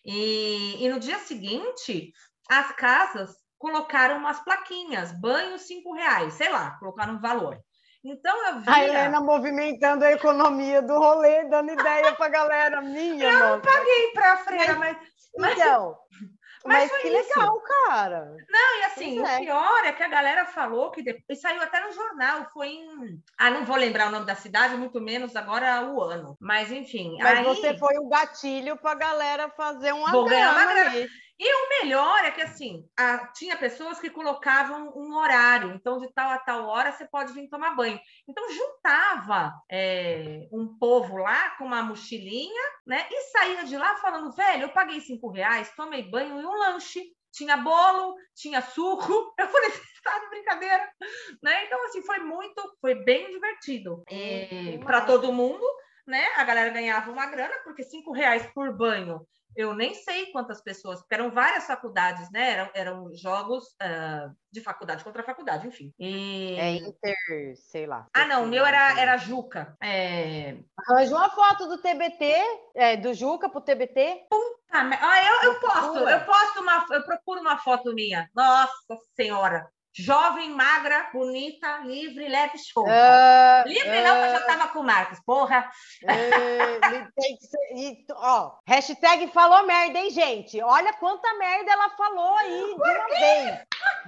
E, 0.06 0.82
e 0.82 0.88
no 0.88 1.02
dia 1.02 1.20
seguinte, 1.20 2.14
as 2.50 2.72
casas 2.72 3.36
colocaram 3.58 4.20
umas 4.20 4.40
plaquinhas, 4.40 5.12
banho 5.20 5.60
cinco 5.60 5.94
reais, 5.94 6.36
sei 6.36 6.48
lá, 6.50 6.78
colocaram 6.80 7.16
um 7.16 7.20
valor. 7.20 7.60
Então 8.06 8.48
eu 8.48 8.60
vi. 8.62 8.70
A 8.70 8.84
Helena 8.86 9.20
movimentando 9.20 10.06
a 10.06 10.14
economia 10.14 10.82
do 10.82 10.98
rolê, 10.98 11.44
dando 11.50 11.74
ideia 11.74 12.14
pra 12.14 12.30
galera 12.30 12.82
minha, 12.82 13.26
Eu 13.26 13.34
não 13.34 13.58
nossa. 13.58 13.62
paguei 13.62 14.12
para 14.14 14.32
a 14.32 14.38
freira, 14.38 14.76
mas, 14.76 14.98
mas, 15.38 15.60
Então, 15.60 15.98
Mas, 16.66 16.92
Mas 16.92 17.02
que 17.02 17.08
isso. 17.08 17.40
legal, 17.40 17.62
cara. 17.62 18.38
Não, 18.50 18.80
e 18.80 18.84
assim, 18.86 19.20
o 19.20 19.38
pior 19.38 19.86
é 19.86 19.92
que 19.92 20.02
a 20.02 20.08
galera 20.08 20.46
falou 20.46 20.90
que 20.90 21.04
depois 21.04 21.40
saiu 21.40 21.62
até 21.62 21.80
no 21.86 21.92
jornal, 21.92 22.50
foi 22.52 22.70
em. 22.70 23.22
Ah, 23.38 23.52
não 23.52 23.66
vou 23.66 23.76
lembrar 23.76 24.08
o 24.08 24.12
nome 24.12 24.26
da 24.26 24.36
cidade, 24.36 24.76
muito 24.76 25.00
menos 25.00 25.36
agora 25.36 25.84
o 25.84 26.02
ano. 26.02 26.36
Mas 26.40 26.72
enfim. 26.72 27.18
Mas 27.22 27.40
aí... 27.40 27.44
você 27.44 27.78
foi 27.78 27.98
o 28.00 28.10
gatilho 28.10 28.76
pra 28.78 28.96
galera 28.96 29.48
fazer 29.50 29.94
uma 29.94 30.12
Vou 30.12 30.26
ganhar 30.26 30.52
uma 30.54 30.66
grana. 30.66 31.08
E 31.38 31.54
o 31.54 31.70
melhor 31.70 32.24
é 32.24 32.32
que, 32.32 32.42
assim, 32.42 32.88
a, 32.98 33.28
tinha 33.28 33.58
pessoas 33.58 34.00
que 34.00 34.10
colocavam 34.10 34.94
um 34.96 35.18
horário. 35.18 35.74
Então, 35.74 36.00
de 36.00 36.12
tal 36.14 36.30
a 36.30 36.38
tal 36.38 36.66
hora, 36.66 36.94
você 36.94 37.06
pode 37.06 37.34
vir 37.34 37.50
tomar 37.50 37.76
banho. 37.76 38.00
Então, 38.28 38.50
juntava 38.52 39.54
é, 39.70 40.48
um 40.52 40.78
povo 40.78 41.18
lá 41.18 41.52
com 41.58 41.66
uma 41.66 41.84
mochilinha, 41.84 42.64
né? 42.88 43.06
E 43.12 43.22
saía 43.32 43.66
de 43.66 43.78
lá 43.78 43.98
falando, 43.98 44.32
velho, 44.32 44.64
eu 44.64 44.70
paguei 44.70 45.02
cinco 45.02 45.30
reais, 45.30 45.74
tomei 45.76 46.04
banho 46.04 46.40
e 46.40 46.46
um 46.46 46.58
lanche. 46.58 47.04
Tinha 47.34 47.58
bolo, 47.58 48.16
tinha 48.34 48.62
suco. 48.62 49.34
Eu 49.38 49.48
falei, 49.50 49.70
você 49.70 49.82
está 49.82 50.18
de 50.20 50.30
brincadeira, 50.30 50.90
né? 51.44 51.66
Então, 51.66 51.84
assim, 51.84 52.02
foi 52.02 52.20
muito, 52.20 52.78
foi 52.80 52.96
bem 53.04 53.30
divertido. 53.30 54.02
Para 54.86 55.02
todo 55.02 55.34
mundo, 55.34 55.66
né? 56.08 56.26
A 56.38 56.46
galera 56.46 56.70
ganhava 56.70 57.12
uma 57.12 57.26
grana, 57.26 57.54
porque 57.66 57.84
cinco 57.84 58.14
reais 58.14 58.50
por 58.54 58.72
banho 58.78 59.20
eu 59.56 59.74
nem 59.74 59.94
sei 59.94 60.28
quantas 60.32 60.62
pessoas, 60.62 61.00
porque 61.00 61.16
eram 61.16 61.32
várias 61.32 61.66
faculdades, 61.66 62.30
né? 62.32 62.52
Eram, 62.52 62.70
eram 62.74 63.16
jogos 63.16 63.66
uh, 63.82 64.36
de 64.52 64.62
faculdade 64.62 65.04
contra 65.04 65.24
faculdade, 65.24 65.68
enfim. 65.68 65.94
E... 66.00 66.56
É 66.60 66.72
inter, 66.72 67.56
sei 67.56 67.86
lá. 67.86 68.08
Ah, 68.14 68.26
não, 68.26 68.44
o 68.44 68.48
meu 68.48 68.66
era, 68.66 69.00
era 69.00 69.18
Juca. 69.18 69.78
É... 69.82 70.58
Arranja 70.78 71.16
uma 71.16 71.30
foto 71.30 71.68
do 71.68 71.82
TBT, 71.82 72.34
é, 72.76 72.98
do 72.98 73.14
Juca 73.14 73.50
pro 73.50 73.62
TBT. 73.62 74.28
Puta, 74.30 74.56
ah, 74.72 75.44
eu, 75.44 75.52
eu 75.52 75.60
posto, 75.60 75.98
eu 76.00 76.26
posto 76.26 76.60
uma, 76.60 76.86
eu 76.92 77.04
procuro 77.04 77.40
uma 77.40 77.58
foto 77.58 77.94
minha. 77.94 78.30
Nossa 78.36 78.74
Senhora, 79.16 79.70
Jovem, 79.98 80.50
magra, 80.50 81.10
bonita, 81.14 81.78
livre, 81.86 82.28
leve, 82.28 82.58
show. 82.58 82.84
Uh, 82.84 83.66
livre 83.66 84.02
não, 84.02 84.16
porque 84.16 84.28
eu 84.28 84.32
já 84.32 84.40
estava 84.40 84.68
com 84.68 84.80
o 84.80 84.84
Marcos, 84.84 85.20
porra. 85.22 85.72
Uh, 86.04 87.12
tem 87.16 87.38
que 87.38 87.46
ser, 87.46 87.58
e, 87.74 88.06
ó, 88.12 88.58
hashtag 88.68 89.28
falou 89.32 89.66
merda, 89.66 89.98
hein, 89.98 90.10
gente? 90.10 90.62
Olha 90.62 90.92
quanta 90.94 91.34
merda 91.36 91.72
ela 91.72 91.90
falou 91.92 92.36
aí 92.36 92.66
de 92.66 92.74
uma 92.74 93.08
vez. 93.08 93.60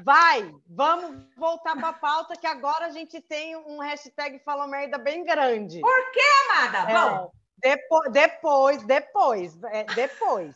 Vai, 0.04 0.52
vamos 0.70 1.24
voltar 1.38 1.76
para 1.78 1.90
a 1.90 1.94
pauta, 1.94 2.36
que 2.36 2.48
agora 2.48 2.88
a 2.88 2.92
gente 2.92 3.22
tem 3.22 3.56
um 3.56 3.80
hashtag 3.80 4.40
falou 4.44 4.68
merda 4.68 4.98
bem 4.98 5.24
grande. 5.24 5.80
Por 5.80 6.12
que, 6.12 6.22
amada? 6.52 6.92
É, 6.92 6.94
Bom... 6.94 7.32
Depois, 7.60 8.12
depois, 8.12 8.84
depois, 8.84 9.58
é, 9.72 9.84
depois. 9.86 10.54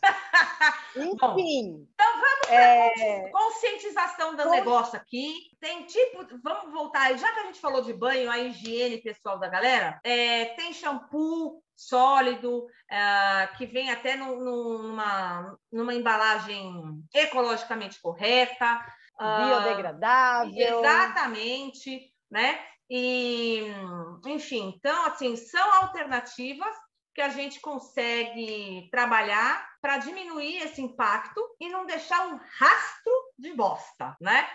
Enfim. 0.96 1.16
Bom, 1.16 1.86
então 1.94 2.12
vamos 2.12 2.48
é... 2.48 3.28
conscientização 3.30 4.36
do 4.36 4.50
negócio 4.50 4.96
aqui. 4.96 5.34
Tem 5.60 5.84
tipo, 5.86 6.26
vamos 6.42 6.72
voltar, 6.72 7.16
já 7.16 7.32
que 7.32 7.40
a 7.40 7.44
gente 7.44 7.60
falou 7.60 7.82
de 7.82 7.92
banho, 7.92 8.30
a 8.30 8.38
higiene 8.38 9.02
pessoal 9.02 9.38
da 9.38 9.48
galera, 9.48 10.00
é, 10.04 10.46
tem 10.56 10.72
shampoo 10.72 11.62
sólido, 11.74 12.66
é, 12.90 13.48
que 13.56 13.66
vem 13.66 13.90
até 13.90 14.16
no, 14.16 14.38
no, 14.38 14.82
numa, 14.82 15.58
numa 15.72 15.94
embalagem 15.94 17.02
ecologicamente 17.14 18.00
correta. 18.00 18.84
Ah, 19.18 19.46
Biodegradável. 19.46 20.78
Exatamente, 20.80 22.12
né? 22.30 22.58
E, 22.90 23.62
enfim, 24.26 24.74
então, 24.76 25.06
assim, 25.06 25.36
são 25.36 25.74
alternativas 25.82 26.74
que 27.14 27.20
a 27.20 27.28
gente 27.28 27.60
consegue 27.60 28.88
trabalhar 28.90 29.66
para 29.80 29.98
diminuir 29.98 30.58
esse 30.58 30.80
impacto 30.80 31.40
e 31.60 31.68
não 31.68 31.84
deixar 31.84 32.26
um 32.28 32.38
rastro 32.58 33.12
de 33.38 33.52
bosta, 33.54 34.16
né? 34.20 34.48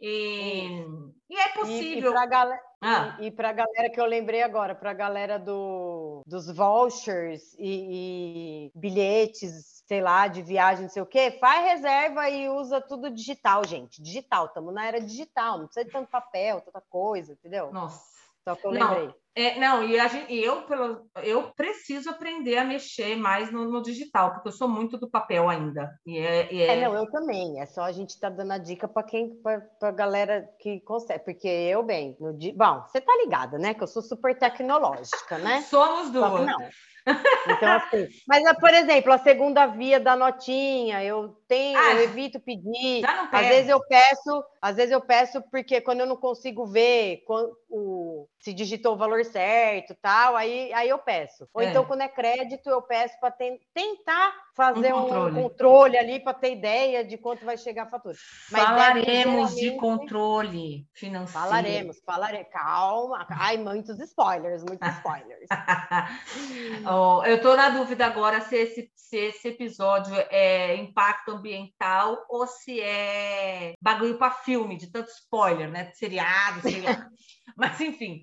E, 0.00 0.84
e 1.30 1.36
é 1.36 1.48
possível. 1.54 1.94
E, 1.94 1.98
e 1.98 2.12
para 2.12 2.26
galera, 2.26 2.62
ah. 2.82 3.16
e, 3.20 3.28
a 3.28 3.52
galera 3.52 3.90
que 3.90 4.00
eu 4.00 4.04
lembrei 4.04 4.42
agora, 4.42 4.74
para 4.74 4.90
a 4.90 4.94
galera 4.94 5.38
do, 5.38 6.22
dos 6.26 6.54
vouchers 6.54 7.54
e, 7.58 8.68
e, 8.68 8.78
bilhetes, 8.78 9.82
sei 9.86 10.00
lá, 10.00 10.26
de 10.26 10.42
viagem, 10.42 10.84
não 10.84 10.90
sei 10.90 11.02
o 11.02 11.06
quê, 11.06 11.38
faz 11.40 11.64
reserva 11.64 12.28
e 12.28 12.48
usa 12.48 12.80
tudo 12.80 13.10
digital, 13.10 13.64
gente. 13.66 14.02
Digital, 14.02 14.46
estamos 14.46 14.74
na 14.74 14.86
era 14.86 15.00
digital, 15.00 15.58
não 15.58 15.66
precisa 15.66 15.86
de 15.86 15.92
tanto 15.92 16.10
papel, 16.10 16.60
tanta 16.60 16.82
coisa, 16.82 17.32
entendeu? 17.32 17.72
Nossa. 17.72 18.13
Só 18.44 18.54
que 18.54 18.66
eu 18.66 18.70
lembrei. 18.70 19.06
Não. 19.06 19.14
É, 19.36 19.58
não, 19.58 19.82
e, 19.82 19.98
gente, 20.08 20.32
e 20.32 20.44
eu, 20.44 20.62
pelo, 20.62 21.10
eu 21.24 21.50
preciso 21.56 22.08
aprender 22.08 22.56
a 22.56 22.64
mexer 22.64 23.16
mais 23.16 23.50
no, 23.50 23.68
no, 23.68 23.82
digital, 23.82 24.32
porque 24.32 24.46
eu 24.46 24.52
sou 24.52 24.68
muito 24.68 24.96
do 24.96 25.10
papel 25.10 25.48
ainda. 25.48 25.90
E 26.06 26.18
é, 26.18 26.54
e 26.54 26.62
é... 26.62 26.78
é 26.78 26.88
não, 26.88 26.94
eu 26.94 27.10
também. 27.10 27.60
É 27.60 27.66
só 27.66 27.82
a 27.82 27.90
gente 27.90 28.18
tá 28.20 28.28
dando 28.28 28.52
a 28.52 28.58
dica 28.58 28.86
para 28.86 29.02
quem, 29.02 29.34
para 29.42 29.66
a 29.82 29.90
galera 29.90 30.48
que 30.60 30.78
consegue. 30.82 31.24
Porque 31.24 31.48
eu, 31.48 31.82
bem, 31.82 32.16
no 32.20 32.32
bom, 32.32 32.84
você 32.86 33.00
tá 33.00 33.12
ligada, 33.16 33.58
né? 33.58 33.74
Que 33.74 33.82
eu 33.82 33.88
sou 33.88 34.02
super 34.02 34.38
tecnológica, 34.38 35.36
né? 35.38 35.62
Somos 35.62 36.10
duas. 36.10 36.46
Não. 36.46 36.58
Então, 37.06 37.72
assim, 37.72 38.08
mas, 38.26 38.42
por 38.58 38.72
exemplo, 38.72 39.12
a 39.12 39.18
segunda 39.18 39.66
via 39.66 40.00
da 40.00 40.16
notinha, 40.16 41.04
eu 41.04 41.36
tenho, 41.46 41.78
ah, 41.78 41.92
eu 41.92 42.04
evito 42.04 42.40
pedir. 42.40 43.04
Às 43.30 43.46
vezes 43.46 43.68
eu 43.68 43.80
peço, 43.86 44.44
às 44.60 44.76
vezes 44.76 44.92
eu 44.92 45.00
peço 45.00 45.42
porque 45.50 45.80
quando 45.80 46.00
eu 46.00 46.06
não 46.06 46.16
consigo 46.16 46.66
ver 46.66 47.22
quando, 47.26 47.54
o, 47.68 48.26
se 48.38 48.52
digitou 48.52 48.94
o 48.94 48.96
valor 48.96 49.24
certo, 49.24 49.94
tal, 50.00 50.36
aí, 50.36 50.72
aí 50.72 50.88
eu 50.88 50.98
peço. 50.98 51.48
Ou 51.52 51.62
é. 51.62 51.66
então, 51.66 51.84
quando 51.84 52.02
é 52.02 52.08
crédito, 52.08 52.68
eu 52.68 52.80
peço 52.80 53.18
para 53.20 53.30
tentar 53.30 54.32
fazer 54.54 54.94
um 54.94 55.02
controle, 55.02 55.38
um 55.38 55.42
controle 55.42 55.98
ali 55.98 56.20
para 56.20 56.34
ter 56.34 56.52
ideia 56.52 57.04
de 57.04 57.18
quanto 57.18 57.44
vai 57.44 57.56
chegar 57.58 57.84
a 57.84 57.90
fatura. 57.90 58.14
Mas 58.50 58.62
falaremos 58.62 59.54
de 59.56 59.72
controle 59.72 60.86
financeiro. 60.92 61.46
Falaremos, 61.46 62.00
falaremos. 62.04 62.48
Calma. 62.52 63.26
Ai, 63.30 63.56
muitos 63.56 63.98
spoilers, 63.98 64.62
muitos 64.62 64.88
spoilers. 64.98 65.48
oh, 66.94 67.24
eu 67.24 67.36
estou 67.36 67.56
na 67.56 67.68
dúvida 67.70 68.06
agora 68.06 68.40
se 68.40 68.56
esse, 68.56 68.90
se 68.94 69.16
esse 69.16 69.48
episódio 69.48 70.14
é 70.30 70.76
impacto 70.76 71.32
ambiental 71.32 72.24
ou 72.28 72.46
se 72.46 72.80
é 72.80 73.74
bagulho 73.80 74.18
para 74.18 74.30
filme, 74.30 74.76
de 74.76 74.90
tanto 74.90 75.10
spoiler, 75.10 75.70
né? 75.70 75.84
De 75.84 75.96
seriado, 75.96 76.60
seriado. 76.62 77.06
Mas, 77.56 77.80
enfim. 77.80 78.22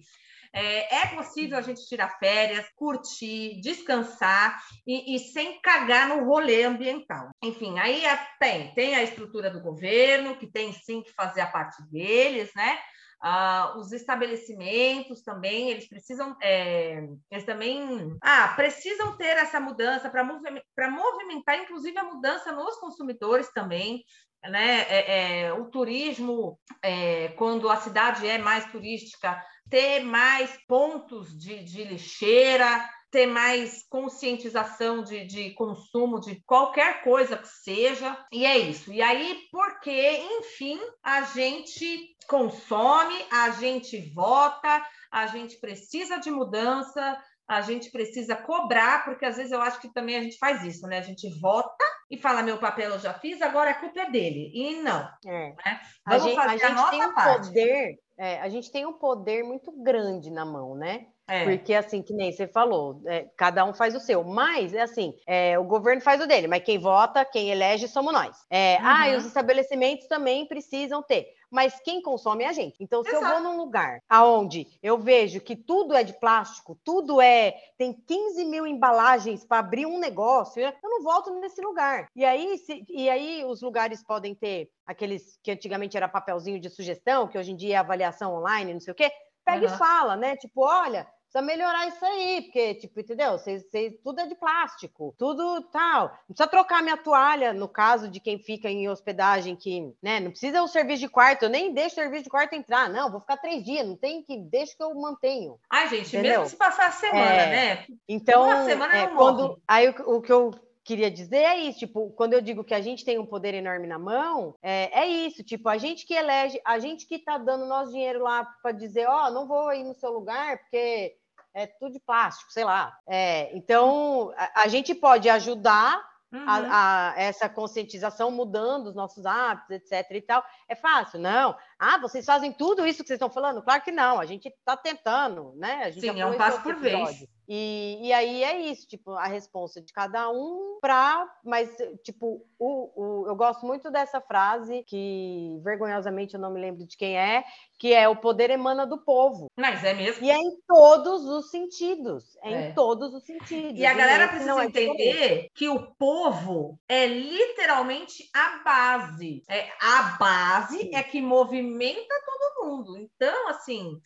É, 0.53 1.03
é, 1.03 1.07
possível 1.15 1.57
a 1.57 1.61
gente 1.61 1.87
tirar 1.87 2.19
férias, 2.19 2.67
curtir, 2.75 3.61
descansar 3.61 4.61
e, 4.85 5.15
e, 5.15 5.19
sem 5.19 5.61
cagar 5.61 6.09
no 6.09 6.25
rolê 6.25 6.63
ambiental. 6.63 7.29
Enfim, 7.41 7.79
aí 7.79 8.03
é, 8.03 8.27
tem, 8.37 8.73
tem 8.73 8.95
a 8.95 9.03
estrutura 9.03 9.49
do 9.49 9.61
governo, 9.61 10.35
que 10.37 10.47
tem 10.47 10.73
sim 10.73 11.01
que 11.01 11.13
fazer 11.13 11.39
a 11.39 11.47
parte 11.47 11.81
deles, 11.89 12.51
né? 12.53 12.77
Uh, 13.23 13.77
os 13.77 13.91
estabelecimentos 13.91 15.21
também, 15.21 15.69
eles 15.69 15.87
precisam, 15.87 16.35
é, 16.41 17.07
eles 17.29 17.45
também 17.45 18.17
ah, 18.19 18.47
precisam 18.55 19.15
ter 19.15 19.37
essa 19.37 19.59
mudança 19.59 20.09
para 20.09 20.23
movimentar, 20.23 20.91
movimentar, 20.91 21.59
inclusive, 21.59 21.95
a 21.99 22.03
mudança 22.03 22.51
nos 22.51 22.77
consumidores 22.77 23.51
também. 23.53 24.03
Né? 24.43 24.81
É, 24.89 25.43
é, 25.43 25.53
o 25.53 25.65
turismo, 25.65 26.59
é, 26.81 27.27
quando 27.37 27.69
a 27.69 27.75
cidade 27.75 28.27
é 28.27 28.39
mais 28.39 28.65
turística, 28.71 29.39
ter 29.69 30.03
mais 30.03 30.57
pontos 30.67 31.37
de, 31.37 31.63
de 31.63 31.83
lixeira, 31.83 32.89
ter 33.11 33.25
mais 33.25 33.85
conscientização 33.89 35.03
de, 35.03 35.25
de, 35.25 35.51
consumo 35.51 36.19
de 36.19 36.41
qualquer 36.45 37.03
coisa 37.03 37.37
que 37.37 37.47
seja, 37.47 38.17
e 38.31 38.45
é 38.45 38.57
isso. 38.57 38.91
E 38.91 39.01
aí, 39.01 39.37
porque, 39.51 40.17
enfim, 40.39 40.79
a 41.03 41.23
gente 41.23 42.15
consome, 42.27 43.15
a 43.29 43.49
gente 43.51 44.13
vota, 44.13 44.81
a 45.11 45.27
gente 45.27 45.59
precisa 45.59 46.17
de 46.17 46.31
mudança, 46.31 47.21
a 47.45 47.59
gente 47.59 47.91
precisa 47.91 48.33
cobrar, 48.33 49.03
porque 49.03 49.25
às 49.25 49.35
vezes 49.35 49.51
eu 49.51 49.61
acho 49.61 49.81
que 49.81 49.93
também 49.93 50.15
a 50.15 50.21
gente 50.21 50.37
faz 50.37 50.63
isso, 50.63 50.87
né? 50.87 50.99
A 50.99 51.03
gente 51.03 51.29
vota 51.41 51.83
e 52.09 52.17
fala: 52.17 52.41
meu 52.41 52.57
papel 52.57 52.91
eu 52.91 52.99
já 52.99 53.13
fiz, 53.13 53.41
agora 53.41 53.71
a 53.71 53.79
culpa 53.79 53.99
é 53.99 54.09
dele. 54.09 54.49
E 54.53 54.81
não. 54.81 55.05
É. 55.25 55.49
Né? 55.49 55.81
Vamos 56.07 56.23
a 56.23 56.27
gente, 56.27 56.35
fazer 56.35 56.63
a, 56.63 56.67
a 56.67 56.73
nossa 56.73 56.91
tem 56.91 57.13
parte. 57.13 57.47
poder, 57.47 57.99
é, 58.17 58.39
a 58.39 58.47
gente 58.47 58.71
tem 58.71 58.85
um 58.85 58.93
poder 58.93 59.43
muito 59.43 59.69
grande 59.83 60.31
na 60.31 60.45
mão, 60.45 60.75
né? 60.75 61.07
É. 61.27 61.45
Porque, 61.45 61.73
assim, 61.73 62.01
que 62.01 62.13
nem 62.13 62.31
você 62.31 62.47
falou, 62.47 63.01
é, 63.05 63.27
cada 63.37 63.63
um 63.63 63.73
faz 63.73 63.95
o 63.95 63.99
seu. 63.99 64.23
Mas, 64.23 64.73
é 64.73 64.81
assim, 64.81 65.13
é, 65.25 65.57
o 65.57 65.63
governo 65.63 66.01
faz 66.01 66.21
o 66.21 66.27
dele, 66.27 66.47
mas 66.47 66.63
quem 66.63 66.77
vota, 66.77 67.23
quem 67.23 67.49
elege, 67.49 67.87
somos 67.87 68.11
nós. 68.11 68.35
É, 68.49 68.77
uhum. 68.79 68.85
Ah, 68.85 69.09
e 69.09 69.15
os 69.15 69.25
estabelecimentos 69.25 70.07
também 70.07 70.45
precisam 70.45 71.01
ter. 71.01 71.27
Mas 71.49 71.79
quem 71.83 72.01
consome 72.01 72.45
é 72.45 72.47
a 72.47 72.53
gente. 72.53 72.81
Então, 72.81 73.03
se 73.03 73.09
Exato. 73.09 73.25
eu 73.25 73.31
vou 73.31 73.41
num 73.41 73.57
lugar 73.57 73.99
aonde 74.09 74.65
eu 74.81 74.97
vejo 74.97 75.41
que 75.41 75.55
tudo 75.55 75.93
é 75.93 76.03
de 76.03 76.17
plástico, 76.17 76.79
tudo 76.83 77.19
é. 77.19 77.53
tem 77.77 77.93
15 77.93 78.45
mil 78.45 78.65
embalagens 78.65 79.45
para 79.45 79.59
abrir 79.59 79.85
um 79.85 79.99
negócio, 79.99 80.61
eu 80.61 80.73
não 80.81 81.03
volto 81.03 81.33
nesse 81.39 81.61
lugar. 81.61 82.07
E 82.15 82.23
aí, 82.23 82.57
se, 82.57 82.85
e 82.89 83.09
aí 83.09 83.43
os 83.43 83.61
lugares 83.61 84.01
podem 84.01 84.33
ter 84.33 84.69
aqueles 84.85 85.37
que 85.43 85.51
antigamente 85.51 85.97
era 85.97 86.07
papelzinho 86.07 86.59
de 86.59 86.69
sugestão, 86.69 87.27
que 87.27 87.37
hoje 87.37 87.51
em 87.51 87.57
dia 87.57 87.75
é 87.75 87.77
avaliação 87.77 88.33
online, 88.33 88.73
não 88.73 88.79
sei 88.79 88.93
o 88.93 88.95
quê. 88.95 89.11
Pega 89.45 89.67
uhum. 89.67 89.73
e 89.73 89.77
fala, 89.77 90.15
né? 90.15 90.35
Tipo, 90.37 90.61
olha, 90.63 91.07
precisa 91.31 91.41
melhorar 91.41 91.87
isso 91.87 92.05
aí, 92.05 92.41
porque, 92.41 92.75
tipo, 92.75 92.99
entendeu? 92.99 93.37
Cês, 93.37 93.63
cês, 93.71 93.93
tudo 94.03 94.19
é 94.19 94.27
de 94.27 94.35
plástico, 94.35 95.15
tudo 95.17 95.61
tal. 95.71 96.09
Não 96.27 96.35
precisa 96.35 96.47
trocar 96.47 96.83
minha 96.83 96.97
toalha, 96.97 97.53
no 97.53 97.69
caso 97.69 98.09
de 98.09 98.19
quem 98.19 98.37
fica 98.37 98.69
em 98.69 98.89
hospedagem, 98.89 99.55
que, 99.55 99.93
né, 100.03 100.19
não 100.19 100.31
precisa 100.31 100.61
o 100.61 100.67
serviço 100.67 100.99
de 100.99 101.09
quarto, 101.09 101.43
eu 101.43 101.49
nem 101.49 101.73
deixo 101.73 101.95
o 101.95 102.03
serviço 102.03 102.25
de 102.25 102.29
quarto 102.29 102.53
entrar, 102.53 102.89
não, 102.89 103.09
vou 103.09 103.21
ficar 103.21 103.37
três 103.37 103.63
dias, 103.63 103.87
não 103.87 103.95
tem 103.95 104.21
que, 104.21 104.37
deixa 104.37 104.75
que 104.75 104.83
eu 104.83 104.93
mantenho. 104.93 105.57
Ai, 105.69 105.87
gente, 105.87 106.09
entendeu? 106.09 106.41
mesmo 106.41 106.49
se 106.49 106.57
passar 106.57 106.87
a 106.87 106.91
semana, 106.91 107.33
é, 107.33 107.75
né? 107.75 107.85
Então, 108.07 108.43
Uma 108.43 108.65
semana 108.65 108.97
é, 108.97 109.07
quando, 109.07 109.61
aí 109.67 109.89
o, 109.89 110.17
o 110.17 110.21
que 110.21 110.31
eu 110.31 110.51
queria 110.91 111.09
dizer 111.09 111.37
é 111.37 111.57
isso, 111.57 111.79
tipo, 111.79 112.09
quando 112.11 112.33
eu 112.33 112.41
digo 112.41 112.65
que 112.65 112.73
a 112.73 112.81
gente 112.81 113.05
tem 113.05 113.17
um 113.17 113.25
poder 113.25 113.53
enorme 113.53 113.87
na 113.87 113.97
mão, 113.97 114.55
é, 114.61 115.03
é 115.03 115.07
isso, 115.07 115.41
tipo, 115.41 115.69
a 115.69 115.77
gente 115.77 116.05
que 116.05 116.13
elege, 116.13 116.59
a 116.65 116.79
gente 116.79 117.07
que 117.07 117.17
tá 117.17 117.37
dando 117.37 117.65
nosso 117.65 117.91
dinheiro 117.91 118.21
lá 118.21 118.43
para 118.61 118.73
dizer, 118.73 119.07
ó, 119.07 119.27
oh, 119.27 119.31
não 119.31 119.47
vou 119.47 119.71
ir 119.71 119.85
no 119.85 119.93
seu 119.95 120.11
lugar 120.11 120.57
porque 120.57 121.15
é 121.53 121.65
tudo 121.65 121.93
de 121.93 121.99
plástico, 122.01 122.51
sei 122.51 122.65
lá. 122.65 122.93
É, 123.07 123.55
então, 123.55 124.33
a, 124.35 124.63
a 124.63 124.67
gente 124.67 124.93
pode 124.93 125.29
ajudar 125.29 126.11
Uhum. 126.33 126.45
A, 126.47 127.11
a, 127.11 127.21
essa 127.21 127.49
conscientização 127.49 128.31
mudando 128.31 128.87
os 128.87 128.95
nossos 128.95 129.25
hábitos, 129.25 129.69
etc. 129.71 130.11
e 130.11 130.21
tal. 130.21 130.41
É 130.65 130.75
fácil? 130.75 131.19
Não. 131.19 131.53
Ah, 131.77 131.97
vocês 131.97 132.25
fazem 132.25 132.53
tudo 132.53 132.87
isso 132.87 133.03
que 133.03 133.07
vocês 133.07 133.17
estão 133.17 133.29
falando? 133.29 133.61
Claro 133.61 133.81
que 133.81 133.91
não. 133.91 134.17
A 134.17 134.25
gente 134.25 134.47
está 134.47 134.77
tentando, 134.77 135.51
né? 135.57 135.83
A 135.83 135.91
gente 135.91 136.09
Sim, 136.09 136.21
é 136.21 136.25
um 136.25 136.37
passo 136.37 136.61
por 136.63 136.77
vez. 136.77 137.27
E, 137.53 137.99
e 138.01 138.13
aí 138.13 138.45
é 138.45 138.61
isso, 138.61 138.87
tipo, 138.87 139.11
a 139.11 139.27
resposta 139.27 139.81
de 139.81 139.91
cada 139.91 140.29
um 140.29 140.79
para, 140.79 141.29
mas 141.43 141.69
tipo, 142.01 142.47
o, 142.57 142.91
o, 142.95 143.27
eu 143.27 143.35
gosto 143.35 143.65
muito 143.65 143.91
dessa 143.91 144.21
frase 144.21 144.85
que 144.87 145.59
vergonhosamente 145.61 146.33
eu 146.33 146.39
não 146.39 146.53
me 146.53 146.61
lembro 146.61 146.87
de 146.87 146.95
quem 146.95 147.19
é, 147.19 147.43
que 147.77 147.93
é 147.93 148.07
o 148.07 148.15
poder 148.15 148.51
emana 148.51 148.87
do 148.87 149.03
povo. 149.03 149.47
Mas 149.57 149.83
é 149.83 149.93
mesmo. 149.93 150.25
E 150.25 150.31
é 150.31 150.37
em 150.37 150.61
todos 150.65 151.25
os 151.25 151.51
sentidos, 151.51 152.37
é, 152.41 152.53
é. 152.53 152.69
em 152.69 152.73
todos 152.73 153.13
os 153.13 153.25
sentidos. 153.25 153.77
E 153.77 153.85
a 153.85 153.93
galera 153.95 154.29
precisa 154.29 154.61
é 154.61 154.65
entender 154.65 155.47
que 155.53 155.67
o 155.67 155.93
povo 155.95 156.79
é 156.87 157.05
literalmente 157.05 158.29
a 158.33 158.63
base. 158.63 159.43
É 159.49 159.67
a 159.81 160.15
base 160.17 160.77
Sim. 160.77 160.95
é 160.95 161.03
que 161.03 161.21
movimenta 161.21 162.15
todo 162.25 162.65
mundo. 162.65 162.97
Então, 162.97 163.49
assim, 163.49 163.99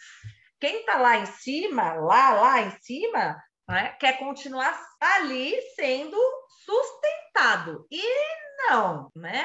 quem 0.60 0.80
está 0.80 0.98
lá 0.98 1.18
em 1.18 1.26
cima, 1.26 1.94
lá, 1.94 2.34
lá 2.34 2.62
em 2.62 2.72
cima, 2.82 3.38
né, 3.68 3.90
quer 4.00 4.20
continuar 4.20 4.80
ali 5.00 5.54
sendo 5.76 6.18
sustentado. 6.64 7.86
E 7.92 8.02
não, 8.70 9.12
né? 9.16 9.44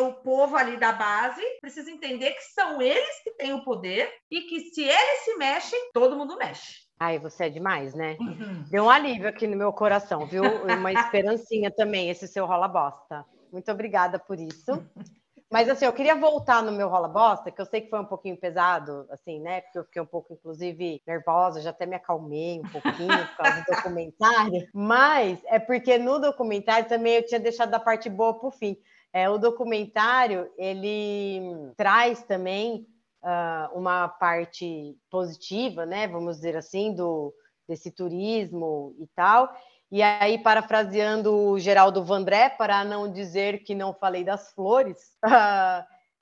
O 0.00 0.12
povo 0.22 0.56
ali 0.56 0.76
da 0.76 0.92
base 0.92 1.42
precisa 1.60 1.90
entender 1.90 2.32
que 2.32 2.42
são 2.52 2.80
eles 2.80 3.22
que 3.22 3.30
têm 3.32 3.52
o 3.54 3.64
poder 3.64 4.12
e 4.30 4.42
que 4.42 4.60
se 4.60 4.82
eles 4.82 5.24
se 5.24 5.36
mexem, 5.36 5.90
todo 5.92 6.16
mundo 6.16 6.36
mexe. 6.36 6.88
Ai, 6.98 7.18
você 7.18 7.46
é 7.46 7.48
demais, 7.48 7.94
né? 7.94 8.16
Uhum. 8.20 8.64
Deu 8.70 8.84
um 8.84 8.90
alívio 8.90 9.28
aqui 9.28 9.46
no 9.46 9.56
meu 9.56 9.72
coração, 9.72 10.26
viu? 10.26 10.42
Uma 10.44 10.92
esperancinha 10.92 11.70
também, 11.70 12.10
esse 12.10 12.28
seu 12.28 12.44
rola 12.44 12.68
bosta. 12.68 13.24
Muito 13.50 13.70
obrigada 13.72 14.18
por 14.18 14.38
isso. 14.38 14.72
Mas 15.50 15.68
assim, 15.68 15.84
eu 15.84 15.92
queria 15.92 16.14
voltar 16.14 16.62
no 16.62 16.70
meu 16.70 16.88
rola 16.88 17.08
bosta, 17.08 17.50
que 17.50 17.60
eu 17.60 17.66
sei 17.66 17.80
que 17.80 17.90
foi 17.90 17.98
um 17.98 18.04
pouquinho 18.04 18.36
pesado, 18.36 19.06
assim, 19.10 19.40
né? 19.40 19.62
Porque 19.62 19.78
eu 19.78 19.84
fiquei 19.84 20.00
um 20.00 20.06
pouco, 20.06 20.32
inclusive, 20.32 21.02
nervosa, 21.04 21.60
já 21.60 21.70
até 21.70 21.86
me 21.86 21.96
acalmei 21.96 22.60
um 22.60 22.68
pouquinho 22.68 23.26
por 23.28 23.36
causa 23.36 23.60
do 23.60 23.74
documentário. 23.74 24.68
Mas 24.72 25.42
é 25.46 25.58
porque 25.58 25.98
no 25.98 26.20
documentário 26.20 26.88
também 26.88 27.14
eu 27.14 27.26
tinha 27.26 27.40
deixado 27.40 27.74
a 27.74 27.80
parte 27.80 28.08
boa 28.08 28.38
para 28.38 28.48
o 28.48 28.52
fim. 28.52 28.76
É, 29.12 29.28
o 29.28 29.38
documentário 29.38 30.48
ele 30.56 31.72
traz 31.76 32.22
também 32.22 32.86
uh, 33.24 33.76
uma 33.76 34.08
parte 34.08 34.96
positiva, 35.10 35.84
né? 35.84 36.06
Vamos 36.06 36.36
dizer 36.36 36.56
assim, 36.56 36.94
do 36.94 37.34
desse 37.66 37.90
turismo 37.90 38.94
e 38.98 39.06
tal. 39.14 39.48
E 39.90 40.02
aí, 40.02 40.38
parafraseando 40.38 41.34
o 41.34 41.58
Geraldo 41.58 42.04
Vandré, 42.04 42.48
para 42.48 42.84
não 42.84 43.10
dizer 43.10 43.64
que 43.64 43.74
não 43.74 43.92
falei 43.92 44.22
das 44.22 44.52
flores, 44.52 45.16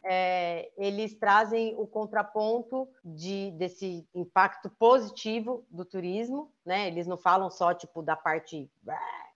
é, 0.03 0.71
eles 0.79 1.19
trazem 1.19 1.75
o 1.77 1.87
contraponto 1.87 2.89
de, 3.05 3.51
desse 3.59 4.09
impacto 4.15 4.71
positivo 4.79 5.67
do 5.71 5.85
turismo, 5.85 6.51
né? 6.65 6.87
Eles 6.87 7.07
não 7.07 7.19
falam 7.19 7.51
só 7.51 7.75
tipo 7.75 8.03
da 8.03 8.17
parte 8.17 8.71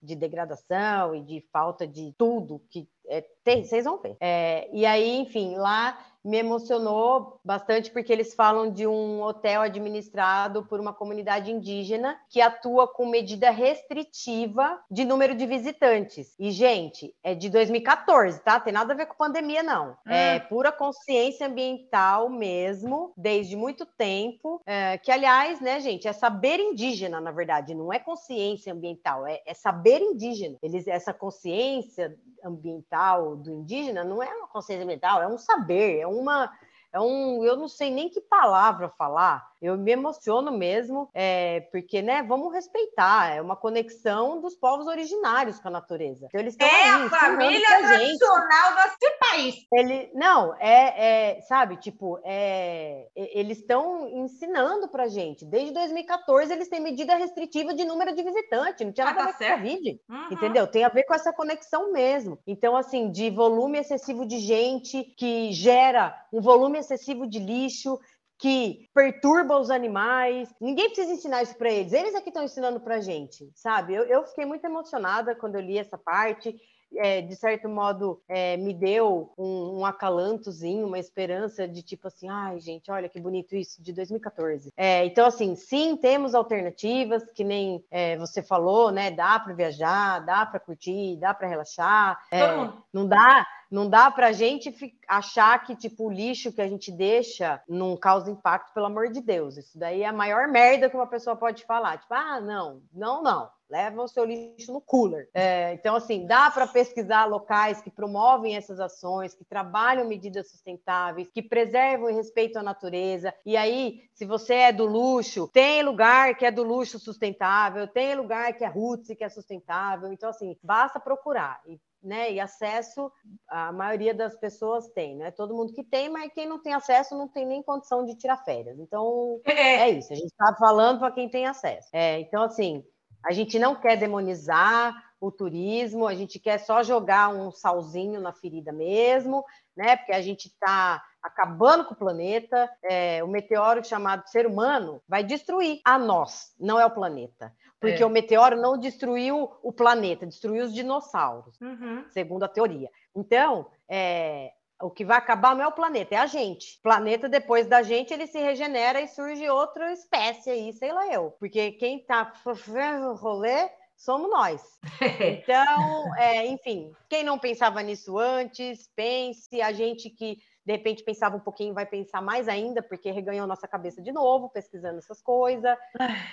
de 0.01 0.15
degradação 0.15 1.13
e 1.13 1.21
de 1.21 1.41
falta 1.51 1.87
de 1.87 2.13
tudo 2.17 2.61
que 2.69 2.89
é, 3.07 3.23
tem, 3.43 3.63
vocês 3.63 3.85
vão 3.85 3.99
ver. 3.99 4.17
É, 4.19 4.67
e 4.73 4.83
aí, 4.83 5.15
enfim, 5.19 5.55
lá 5.57 5.97
me 6.23 6.37
emocionou 6.37 7.39
bastante 7.43 7.91
porque 7.91 8.11
eles 8.11 8.33
falam 8.33 8.71
de 8.71 8.87
um 8.87 9.21
hotel 9.21 9.61
administrado 9.61 10.63
por 10.63 10.79
uma 10.79 10.93
comunidade 10.93 11.51
indígena 11.51 12.17
que 12.29 12.41
atua 12.41 12.87
com 12.87 13.05
medida 13.05 13.49
restritiva 13.49 14.79
de 14.89 15.03
número 15.03 15.35
de 15.35 15.45
visitantes. 15.45 16.33
E, 16.39 16.51
gente, 16.51 17.13
é 17.23 17.35
de 17.35 17.49
2014, 17.49 18.39
tá? 18.41 18.59
Tem 18.59 18.71
nada 18.71 18.93
a 18.93 18.95
ver 18.95 19.07
com 19.07 19.15
pandemia, 19.15 19.61
não. 19.61 19.91
Hum. 19.91 20.11
É 20.11 20.39
pura 20.39 20.71
consciência 20.71 21.47
ambiental 21.47 22.29
mesmo, 22.29 23.13
desde 23.17 23.55
muito 23.55 23.85
tempo. 23.85 24.61
É, 24.65 24.97
que, 24.97 25.11
aliás, 25.11 25.59
né, 25.59 25.79
gente, 25.79 26.07
é 26.07 26.13
saber 26.13 26.59
indígena, 26.59 27.19
na 27.19 27.31
verdade, 27.31 27.75
não 27.75 27.91
é 27.91 27.99
consciência 27.99 28.71
ambiental, 28.73 29.27
é, 29.27 29.41
é 29.45 29.53
saber 29.53 29.99
indígena. 29.99 30.57
Eles, 30.61 30.87
essa 30.87 31.13
consciência 31.13 32.15
ambiental 32.43 33.35
do 33.37 33.51
indígena 33.51 34.03
não 34.03 34.21
é 34.21 34.27
uma 34.35 34.47
consciência 34.47 34.83
ambiental, 34.83 35.21
é 35.21 35.27
um 35.27 35.37
saber, 35.37 35.99
é 35.99 36.07
uma 36.13 36.51
é 36.93 36.99
um, 36.99 37.43
eu 37.43 37.57
não 37.57 37.67
sei 37.67 37.89
nem 37.89 38.07
que 38.07 38.21
palavra 38.21 38.87
falar, 38.87 39.51
eu 39.63 39.77
me 39.77 39.91
emociono 39.91 40.51
mesmo, 40.51 41.09
é, 41.13 41.61
porque, 41.71 42.01
né, 42.01 42.23
vamos 42.23 42.53
respeitar, 42.53 43.35
é 43.35 43.41
uma 43.41 43.55
conexão 43.55 44.41
dos 44.41 44.55
povos 44.55 44.87
originários 44.87 45.59
com 45.59 45.69
a 45.69 45.71
natureza. 45.71 46.27
Então, 46.27 46.41
eles 46.41 46.55
é 46.59 46.89
a 46.89 47.09
família 47.09 47.77
tradicional 47.79 48.75
desse 48.75 49.17
país. 49.19 49.55
Ele, 49.71 50.11
não, 50.13 50.55
é, 50.59 51.37
é 51.37 51.41
sabe, 51.41 51.77
tipo, 51.77 52.19
é, 52.23 53.07
eles 53.15 53.59
estão 53.59 54.07
ensinando 54.07 54.87
pra 54.87 55.07
gente. 55.07 55.45
Desde 55.45 55.73
2014, 55.73 56.53
eles 56.53 56.67
têm 56.67 56.79
medida 56.79 57.15
restritiva 57.15 57.73
de 57.73 57.85
número 57.85 58.15
de 58.15 58.21
visitantes, 58.21 58.85
não 58.85 58.93
tinha 58.93 59.07
ah, 59.07 59.13
nada 59.13 59.29
ah, 59.29 59.33
tá 59.33 59.53
a 59.53 59.55
ver 59.57 59.57
com 59.57 59.63
Covid, 59.63 60.01
uhum. 60.09 60.27
entendeu? 60.31 60.67
Tem 60.67 60.83
a 60.83 60.89
ver 60.89 61.03
com 61.03 61.13
essa 61.13 61.33
conexão 61.33 61.91
mesmo. 61.91 62.37
Então, 62.45 62.75
assim, 62.75 63.09
de 63.09 63.29
volume 63.29 63.79
excessivo 63.79 64.25
de 64.25 64.39
gente 64.39 65.03
que 65.17 65.51
gera 65.51 66.15
um 66.31 66.41
volume 66.41 66.79
excessivo 66.79 67.27
de 67.27 67.39
lixo, 67.39 67.99
que 68.43 68.89
perturba 68.93 69.57
os 69.57 69.69
animais. 69.69 70.53
Ninguém 70.59 70.87
precisa 70.87 71.13
ensinar 71.13 71.43
isso 71.43 71.55
para 71.55 71.71
eles, 71.71 71.93
eles 71.93 72.13
é 72.13 72.19
que 72.19 72.27
estão 72.27 72.43
ensinando 72.43 72.77
para 72.77 72.95
a 72.95 72.99
gente, 72.99 73.49
sabe? 73.55 73.93
Eu, 73.93 74.03
eu, 74.03 74.25
fiquei 74.25 74.43
muito 74.43 74.65
emocionada 74.65 75.33
quando 75.33 75.55
eu 75.55 75.61
li 75.61 75.77
essa 75.77 75.97
parte. 75.97 76.53
É, 76.95 77.21
de 77.21 77.35
certo 77.35 77.67
modo, 77.67 78.21
é, 78.27 78.55
me 78.55 78.71
deu 78.71 79.33
um, 79.35 79.79
um, 79.79 79.85
acalantozinho, 79.85 80.85
uma 80.85 80.99
esperança 80.99 81.67
de 81.67 81.81
tipo 81.81 82.07
assim, 82.07 82.29
ai, 82.29 82.59
gente, 82.59 82.91
olha 82.91 83.09
que 83.09 83.19
bonito 83.19 83.55
isso, 83.55 83.81
de 83.81 83.91
2014. 83.93 84.71
É, 84.77 85.03
então, 85.03 85.25
assim, 85.25 85.55
sim, 85.55 85.97
temos 85.97 86.35
alternativas, 86.35 87.23
que 87.33 87.43
nem 87.43 87.83
é, 87.89 88.15
você 88.17 88.43
falou, 88.43 88.91
né? 88.91 89.09
Dá 89.09 89.39
para 89.39 89.55
viajar, 89.55 90.19
dá 90.19 90.45
para 90.45 90.59
curtir, 90.59 91.17
dá 91.17 91.33
para 91.33 91.47
relaxar. 91.47 92.19
É, 92.29 92.45
não 92.93 93.07
dá 93.07 93.47
não 93.73 93.89
dá 93.89 94.11
para 94.11 94.27
a 94.27 94.31
gente 94.31 94.71
achar 95.07 95.57
que 95.65 95.75
tipo 95.75 96.05
o 96.05 96.11
lixo 96.11 96.53
que 96.53 96.61
a 96.61 96.67
gente 96.67 96.91
deixa 96.91 97.59
não 97.67 97.97
causa 97.97 98.29
impacto, 98.29 98.71
pelo 98.71 98.85
amor 98.85 99.09
de 99.09 99.19
Deus. 99.19 99.57
Isso 99.57 99.79
daí 99.79 100.03
é 100.03 100.05
a 100.05 100.13
maior 100.13 100.47
merda 100.47 100.87
que 100.87 100.95
uma 100.95 101.07
pessoa 101.07 101.35
pode 101.35 101.65
falar. 101.65 101.97
Tipo, 101.97 102.13
ah, 102.13 102.39
não, 102.39 102.83
não, 102.93 103.23
não. 103.23 103.49
Leva 103.67 104.03
o 104.03 104.07
seu 104.07 104.25
lixo 104.25 104.71
no 104.71 104.79
cooler. 104.79 105.27
É, 105.33 105.73
então, 105.73 105.95
assim, 105.95 106.27
dá 106.27 106.51
para 106.51 106.67
pesquisar 106.67 107.25
locais 107.25 107.81
que 107.81 107.89
promovem 107.89 108.55
essas 108.55 108.79
ações, 108.79 109.33
que 109.33 109.43
trabalham 109.43 110.07
medidas 110.07 110.51
sustentáveis, 110.51 111.31
que 111.31 111.41
preservam 111.41 112.11
e 112.11 112.13
respeitam 112.13 112.61
a 112.61 112.63
natureza. 112.63 113.33
E 113.43 113.57
aí, 113.57 114.01
se 114.13 114.23
você 114.23 114.53
é 114.53 114.71
do 114.71 114.85
luxo, 114.85 115.49
tem 115.51 115.81
lugar 115.81 116.35
que 116.37 116.45
é 116.45 116.51
do 116.51 116.61
luxo 116.61 116.99
sustentável, 116.99 117.87
tem 117.87 118.13
lugar 118.13 118.53
que 118.53 118.63
é 118.63 118.67
roots 118.67 119.09
e 119.09 119.15
que 119.15 119.23
é 119.23 119.29
sustentável. 119.29 120.13
Então, 120.13 120.29
assim, 120.29 120.55
basta 120.61 120.99
procurar. 120.99 121.59
E 121.65 121.79
né? 122.03 122.31
E 122.31 122.39
acesso 122.39 123.11
a 123.47 123.71
maioria 123.71 124.13
das 124.13 124.35
pessoas 124.35 124.87
tem, 124.89 125.15
não 125.15 125.25
é 125.25 125.31
todo 125.31 125.55
mundo 125.55 125.73
que 125.73 125.83
tem, 125.83 126.09
mas 126.09 126.31
quem 126.33 126.47
não 126.47 126.61
tem 126.61 126.73
acesso 126.73 127.17
não 127.17 127.27
tem 127.27 127.45
nem 127.45 127.63
condição 127.63 128.05
de 128.05 128.15
tirar 128.15 128.37
férias. 128.43 128.77
Então 128.79 129.39
é, 129.45 129.89
é 129.89 129.89
isso, 129.91 130.11
a 130.11 130.15
gente 130.15 130.27
está 130.27 130.53
falando 130.55 130.99
para 130.99 131.11
quem 131.11 131.29
tem 131.29 131.45
acesso. 131.45 131.87
É, 131.93 132.19
então, 132.19 132.43
assim, 132.43 132.83
a 133.25 133.31
gente 133.31 133.57
não 133.57 133.75
quer 133.75 133.95
demonizar 133.95 134.93
o 135.19 135.31
turismo, 135.31 136.05
a 136.05 136.13
gente 136.13 136.37
quer 136.37 136.57
só 136.57 136.83
jogar 136.83 137.29
um 137.29 137.49
salzinho 137.49 138.19
na 138.19 138.33
ferida 138.33 138.73
mesmo, 138.73 139.45
né? 139.75 139.95
Porque 139.95 140.11
a 140.11 140.21
gente 140.21 140.47
está 140.47 141.01
acabando 141.21 141.85
com 141.85 141.93
o 141.93 141.97
planeta. 141.97 142.69
É, 142.83 143.23
o 143.23 143.27
meteoro 143.27 143.83
chamado 143.85 144.27
ser 144.27 144.45
humano 144.45 145.01
vai 145.07 145.23
destruir 145.23 145.79
a 145.85 145.97
nós, 145.97 146.53
não 146.59 146.77
é 146.77 146.85
o 146.85 146.91
planeta. 146.91 147.53
Porque 147.83 148.01
é. 148.01 148.05
o 148.05 148.09
meteoro 148.09 148.55
não 148.55 148.77
destruiu 148.77 149.51
o 149.61 149.71
planeta, 149.73 150.25
destruiu 150.25 150.63
os 150.63 150.73
dinossauros, 150.73 151.59
uhum. 151.59 152.05
segundo 152.09 152.43
a 152.43 152.47
teoria. 152.47 152.89
Então, 153.15 153.67
é, 153.89 154.51
O 154.81 154.89
que 154.89 155.05
vai 155.05 155.17
acabar 155.17 155.55
não 155.55 155.63
é 155.63 155.67
o 155.67 155.71
planeta, 155.71 156.15
é 156.15 156.17
a 156.17 156.25
gente. 156.25 156.77
O 156.79 156.81
planeta, 156.81 157.29
depois 157.29 157.67
da 157.67 157.81
gente, 157.81 158.13
ele 158.13 158.27
se 158.27 158.39
regenera 158.39 158.99
e 158.99 159.07
surge 159.07 159.47
outra 159.49 159.93
espécie 159.93 160.49
aí, 160.49 160.73
sei 160.73 160.91
lá 160.91 161.07
eu. 161.07 161.31
Porque 161.39 161.71
quem 161.73 161.99
tá 161.99 162.33
fazendo 162.43 163.13
rolê 163.13 163.69
somos 163.95 164.29
nós. 164.29 164.61
Então, 165.43 166.15
é, 166.17 166.45
enfim, 166.47 166.91
quem 167.09 167.23
não 167.23 167.39
pensava 167.39 167.81
nisso 167.81 168.17
antes, 168.17 168.89
pense. 168.95 169.61
A 169.61 169.71
gente 169.71 170.09
que 170.09 170.37
de 170.65 170.73
repente 170.73 171.03
pensava 171.03 171.35
um 171.35 171.41
pouquinho, 171.41 171.73
vai 171.73 171.85
pensar 171.85 172.21
mais 172.21 172.47
ainda, 172.47 172.81
porque 172.81 173.11
reganhou 173.11 173.45
nossa 173.45 173.67
cabeça 173.67 174.01
de 174.01 174.11
novo, 174.11 174.49
pesquisando 174.49 174.97
essas 174.97 175.21
coisas. 175.21 175.77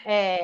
É, 0.04 0.38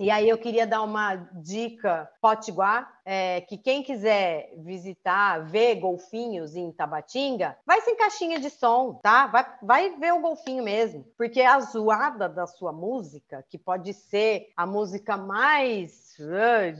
e 0.00 0.10
aí 0.10 0.28
eu 0.28 0.38
queria 0.38 0.66
dar 0.66 0.82
uma 0.82 1.16
dica 1.32 2.08
potiguar, 2.20 2.98
é, 3.04 3.40
que 3.40 3.56
quem 3.56 3.82
quiser 3.82 4.52
visitar, 4.58 5.38
ver 5.46 5.76
golfinhos 5.76 6.54
em 6.54 6.70
Tabatinga, 6.70 7.56
vai 7.66 7.80
sem 7.80 7.96
caixinha 7.96 8.38
de 8.38 8.50
som, 8.50 9.00
tá? 9.02 9.26
Vai, 9.26 9.46
vai 9.62 9.96
ver 9.96 10.12
o 10.12 10.20
golfinho 10.20 10.62
mesmo, 10.62 11.04
porque 11.16 11.40
a 11.40 11.58
zoada 11.60 12.28
da 12.28 12.46
sua 12.46 12.70
música, 12.70 13.44
que 13.48 13.56
pode 13.56 13.94
ser 13.94 14.52
a 14.56 14.66
música 14.66 15.16
mais 15.16 16.08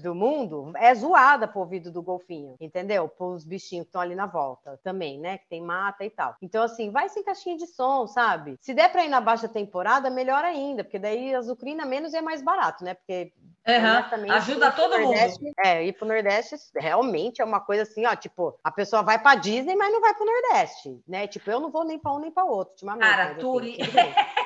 do 0.03 0.15
mundo, 0.15 0.73
é 0.77 0.93
zoada 0.95 1.47
pro 1.47 1.61
ouvido 1.61 1.93
do 1.93 2.03
golfinho, 2.03 2.57
entendeu? 2.61 3.09
Para 3.09 3.27
os 3.27 3.45
bichinhos 3.45 3.85
que 3.85 3.91
estão 3.91 4.01
ali 4.01 4.15
na 4.15 4.27
volta 4.27 4.79
também, 4.83 5.19
né? 5.19 5.39
Que 5.39 5.49
tem 5.49 5.63
mata 5.63 6.05
e 6.05 6.11
tal. 6.11 6.35
Então, 6.43 6.63
assim, 6.63 6.91
vai 6.91 7.09
sem 7.09 7.23
caixinha 7.23 7.57
de 7.57 7.67
som, 7.67 8.07
sabe? 8.07 8.57
Se 8.61 8.75
der 8.75 8.91
para 8.91 9.05
ir 9.05 9.09
na 9.09 9.21
baixa 9.21 9.49
temporada, 9.49 10.11
melhor 10.11 10.45
ainda, 10.45 10.83
porque 10.83 10.99
daí 10.99 11.35
a 11.35 11.41
Zucrina 11.41 11.87
menos 11.87 12.15
é 12.15 12.21
mais 12.21 12.43
barato, 12.43 12.83
né? 12.83 12.95
Porque 13.09 13.33
Uhum. 13.69 14.33
Ajuda 14.33 14.71
todo 14.73 14.99
Nordeste, 14.99 15.45
mundo. 15.45 15.53
É, 15.63 15.85
ir 15.85 15.93
pro 15.93 16.07
Nordeste 16.09 16.57
realmente 16.75 17.43
é 17.43 17.45
uma 17.45 17.61
coisa 17.61 17.83
assim, 17.83 18.07
ó, 18.07 18.17
tipo, 18.17 18.59
a 18.65 18.71
pessoa 18.71 19.03
vai 19.03 19.19
pra 19.19 19.35
Disney, 19.35 19.77
mas 19.77 19.93
não 19.93 20.01
vai 20.01 20.15
pro 20.15 20.25
Nordeste, 20.25 21.03
né? 21.07 21.27
Tipo, 21.27 21.51
eu 21.51 21.61
não 21.61 21.71
vou 21.71 21.85
nem 21.85 21.99
pra 21.99 22.13
um 22.15 22.19
nem 22.19 22.31
pra 22.31 22.45
outro, 22.45 22.73
ultimamente. 22.73 23.11
Cara, 23.11 23.25
assim, 23.33 23.41
Turi. 23.41 23.77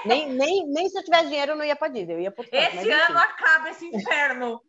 nem, 0.05 0.29
nem, 0.29 0.67
nem 0.67 0.89
se 0.89 0.99
eu 0.99 1.05
tivesse 1.05 1.29
dinheiro, 1.29 1.53
eu 1.53 1.57
não 1.57 1.65
ia 1.65 1.77
pra 1.77 1.87
Disney, 1.87 2.15
eu 2.15 2.21
ia 2.21 2.33
pro 2.33 2.43
Esse 2.51 2.75
mas, 2.75 2.89
ano 2.89 3.19
acaba 3.19 3.71
esse 3.71 3.87
inferno. 3.87 4.61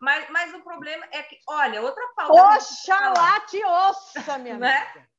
mas, 0.00 0.28
mas 0.30 0.52
o 0.54 0.60
problema 0.64 1.06
é 1.12 1.22
que, 1.22 1.38
olha, 1.48 1.82
outra 1.82 2.02
pauta. 2.16 2.56
Oxalá 2.56 3.40
te 3.42 3.64
ouça, 3.64 4.38
minha 4.38 4.58
né? 4.58 4.78
amiga. 4.78 5.11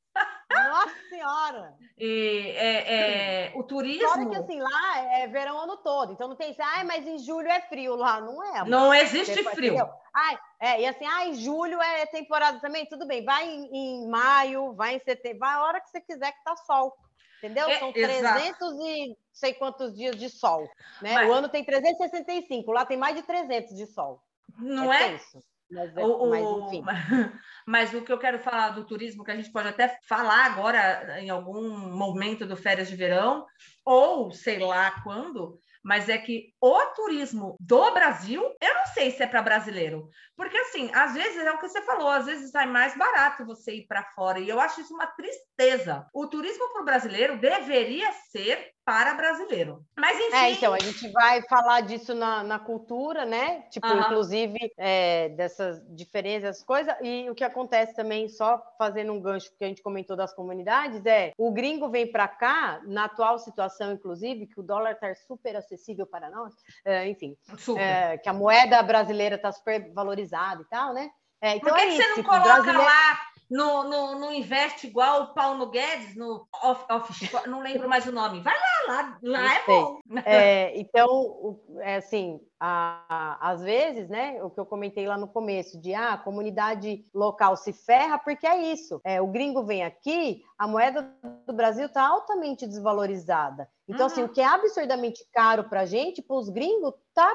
Nossa 0.50 0.94
Senhora! 1.08 1.74
E, 1.98 2.52
é, 2.56 3.46
é, 3.46 3.52
o 3.54 3.62
turismo. 3.62 4.08
Fora 4.08 4.26
que 4.26 4.36
assim, 4.36 4.60
lá 4.60 4.98
é 5.18 5.28
verão 5.28 5.58
ano 5.58 5.76
todo, 5.78 6.12
então 6.12 6.28
não 6.28 6.36
tem 6.36 6.50
assim, 6.50 6.62
ah, 6.62 6.84
mas 6.84 7.06
em 7.06 7.18
julho 7.18 7.48
é 7.48 7.60
frio 7.62 7.94
lá, 7.94 8.20
não 8.20 8.42
é? 8.42 8.58
Amor. 8.58 8.68
Não 8.68 8.94
existe 8.94 9.42
frio. 9.50 9.88
Ai, 10.12 10.38
é, 10.60 10.80
e 10.82 10.86
assim, 10.86 11.06
ah, 11.06 11.26
em 11.26 11.34
julho 11.34 11.80
é 11.80 12.06
temporada 12.06 12.60
também, 12.60 12.86
tudo 12.86 13.06
bem, 13.06 13.24
vai 13.24 13.48
em, 13.48 13.68
em 13.72 14.08
maio, 14.08 14.72
vai 14.74 14.96
em 14.96 15.00
setembro, 15.00 15.40
vai 15.40 15.54
a 15.54 15.62
hora 15.62 15.80
que 15.80 15.90
você 15.90 16.00
quiser 16.00 16.32
que 16.32 16.44
tá 16.44 16.56
sol. 16.56 16.96
Entendeu? 17.38 17.68
É, 17.68 17.78
São 17.78 17.92
300 17.92 18.22
exato. 18.22 18.64
e 18.86 19.16
sei 19.32 19.52
quantos 19.52 19.94
dias 19.94 20.16
de 20.16 20.30
sol. 20.30 20.62
Né? 21.02 21.12
Mas... 21.14 21.28
O 21.28 21.32
ano 21.32 21.48
tem 21.48 21.62
365, 21.62 22.72
lá 22.72 22.86
tem 22.86 22.96
mais 22.96 23.14
de 23.16 23.22
300 23.22 23.76
de 23.76 23.86
sol. 23.86 24.22
Não 24.58 24.92
é? 24.92 25.10
é? 25.10 25.14
Isso. 25.16 25.38
Mas, 25.74 25.96
é, 25.96 26.04
o, 26.04 26.30
mas, 26.30 26.46
enfim. 26.46 26.84
mas 27.66 27.94
o 27.94 28.02
que 28.02 28.12
eu 28.12 28.18
quero 28.18 28.38
falar 28.38 28.70
do 28.70 28.86
turismo, 28.86 29.24
que 29.24 29.32
a 29.32 29.36
gente 29.36 29.50
pode 29.50 29.68
até 29.68 29.98
falar 30.08 30.46
agora 30.46 31.20
em 31.20 31.30
algum 31.30 31.76
momento 31.90 32.46
do 32.46 32.56
férias 32.56 32.88
de 32.88 32.96
verão, 32.96 33.44
ou 33.84 34.30
sei 34.30 34.60
lá 34.60 35.02
quando, 35.02 35.58
mas 35.82 36.08
é 36.08 36.16
que 36.16 36.54
o 36.60 36.80
turismo 36.94 37.56
do 37.60 37.92
Brasil, 37.92 38.40
eu 38.40 38.74
não 38.74 38.86
sei 38.86 39.10
se 39.10 39.22
é 39.22 39.26
para 39.26 39.42
brasileiro, 39.42 40.08
porque 40.36 40.56
assim, 40.56 40.90
às 40.94 41.12
vezes 41.12 41.44
é 41.44 41.50
o 41.50 41.58
que 41.58 41.68
você 41.68 41.82
falou, 41.82 42.08
às 42.08 42.24
vezes 42.24 42.50
sai 42.50 42.66
mais 42.66 42.96
barato 42.96 43.44
você 43.44 43.74
ir 43.74 43.86
para 43.86 44.04
fora, 44.04 44.38
e 44.38 44.48
eu 44.48 44.60
acho 44.60 44.80
isso 44.80 44.94
uma 44.94 45.06
tristeza. 45.06 46.06
O 46.14 46.26
turismo 46.26 46.72
para 46.72 46.82
o 46.82 46.84
brasileiro 46.84 47.38
deveria 47.38 48.10
ser 48.30 48.73
para 48.84 49.14
brasileiro. 49.14 49.84
Mas 49.96 50.18
enfim. 50.18 50.36
É, 50.36 50.50
então, 50.50 50.74
a 50.74 50.78
gente 50.78 51.08
vai 51.08 51.40
falar 51.42 51.80
disso 51.80 52.14
na, 52.14 52.42
na 52.42 52.58
cultura, 52.58 53.24
né? 53.24 53.62
Tipo, 53.70 53.86
uhum. 53.86 54.00
inclusive, 54.00 54.58
é, 54.76 55.30
dessas 55.30 55.82
diferenças, 55.94 56.62
coisas. 56.62 56.94
E 57.02 57.28
o 57.30 57.34
que 57.34 57.42
acontece 57.42 57.94
também, 57.94 58.28
só 58.28 58.62
fazendo 58.78 59.12
um 59.12 59.20
gancho 59.20 59.50
que 59.56 59.64
a 59.64 59.68
gente 59.68 59.82
comentou 59.82 60.16
das 60.16 60.34
comunidades, 60.34 61.04
é 61.06 61.32
o 61.38 61.50
gringo 61.50 61.88
vem 61.88 62.10
para 62.10 62.28
cá, 62.28 62.80
na 62.84 63.04
atual 63.04 63.38
situação, 63.38 63.92
inclusive, 63.92 64.46
que 64.46 64.60
o 64.60 64.62
dólar 64.62 64.92
está 64.92 65.14
super 65.14 65.56
acessível 65.56 66.06
para 66.06 66.28
nós, 66.28 66.52
é, 66.84 67.08
enfim, 67.08 67.36
é, 67.78 68.18
que 68.18 68.28
a 68.28 68.32
moeda 68.32 68.82
brasileira 68.82 69.36
está 69.36 69.50
super 69.50 69.92
valorizada 69.92 70.60
e 70.62 70.64
tal, 70.66 70.92
né? 70.92 71.10
É, 71.40 71.56
então 71.56 71.70
Por 71.70 71.78
que, 71.78 71.84
é 71.84 71.90
que 71.90 71.96
você 71.96 72.08
não 72.08 72.14
tipo, 72.16 72.28
coloca 72.28 72.44
brasileiro... 72.44 72.82
lá 72.82 73.33
no, 73.50 73.84
no, 73.84 74.18
no 74.18 74.32
investe 74.32 74.86
igual 74.86 75.22
o 75.22 75.34
Paulo 75.34 75.70
Guedes, 75.70 76.16
no 76.16 76.46
off, 76.62 76.84
off, 76.90 77.12
não 77.48 77.60
lembro 77.60 77.88
mais 77.88 78.06
o 78.06 78.12
nome. 78.12 78.40
Vai 78.40 78.54
lá, 78.54 78.94
lá, 78.94 79.18
lá 79.22 79.54
é 79.54 79.66
bom. 79.66 79.98
É, 80.26 80.78
então, 80.78 81.60
é 81.80 81.96
assim, 81.96 82.40
a, 82.58 83.38
às 83.40 83.62
vezes, 83.62 84.08
né, 84.08 84.42
o 84.42 84.50
que 84.50 84.58
eu 84.58 84.66
comentei 84.66 85.06
lá 85.06 85.18
no 85.18 85.28
começo, 85.28 85.80
de 85.80 85.94
ah, 85.94 86.14
a 86.14 86.18
comunidade 86.18 87.04
local 87.12 87.56
se 87.56 87.72
ferra, 87.72 88.18
porque 88.18 88.46
é 88.46 88.72
isso. 88.72 89.00
É, 89.04 89.20
o 89.20 89.26
gringo 89.26 89.64
vem 89.64 89.84
aqui, 89.84 90.42
a 90.58 90.66
moeda 90.66 91.14
do 91.46 91.52
Brasil 91.52 91.86
está 91.86 92.06
altamente 92.06 92.66
desvalorizada. 92.66 93.68
Então, 93.88 94.06
assim, 94.06 94.20
uhum. 94.20 94.26
assim, 94.26 94.32
o 94.32 94.34
que 94.34 94.40
é 94.40 94.46
absurdamente 94.46 95.24
caro 95.32 95.64
para 95.64 95.80
a 95.80 95.86
gente, 95.86 96.22
para 96.22 96.36
os 96.36 96.48
gringos, 96.48 96.94
tá 97.12 97.30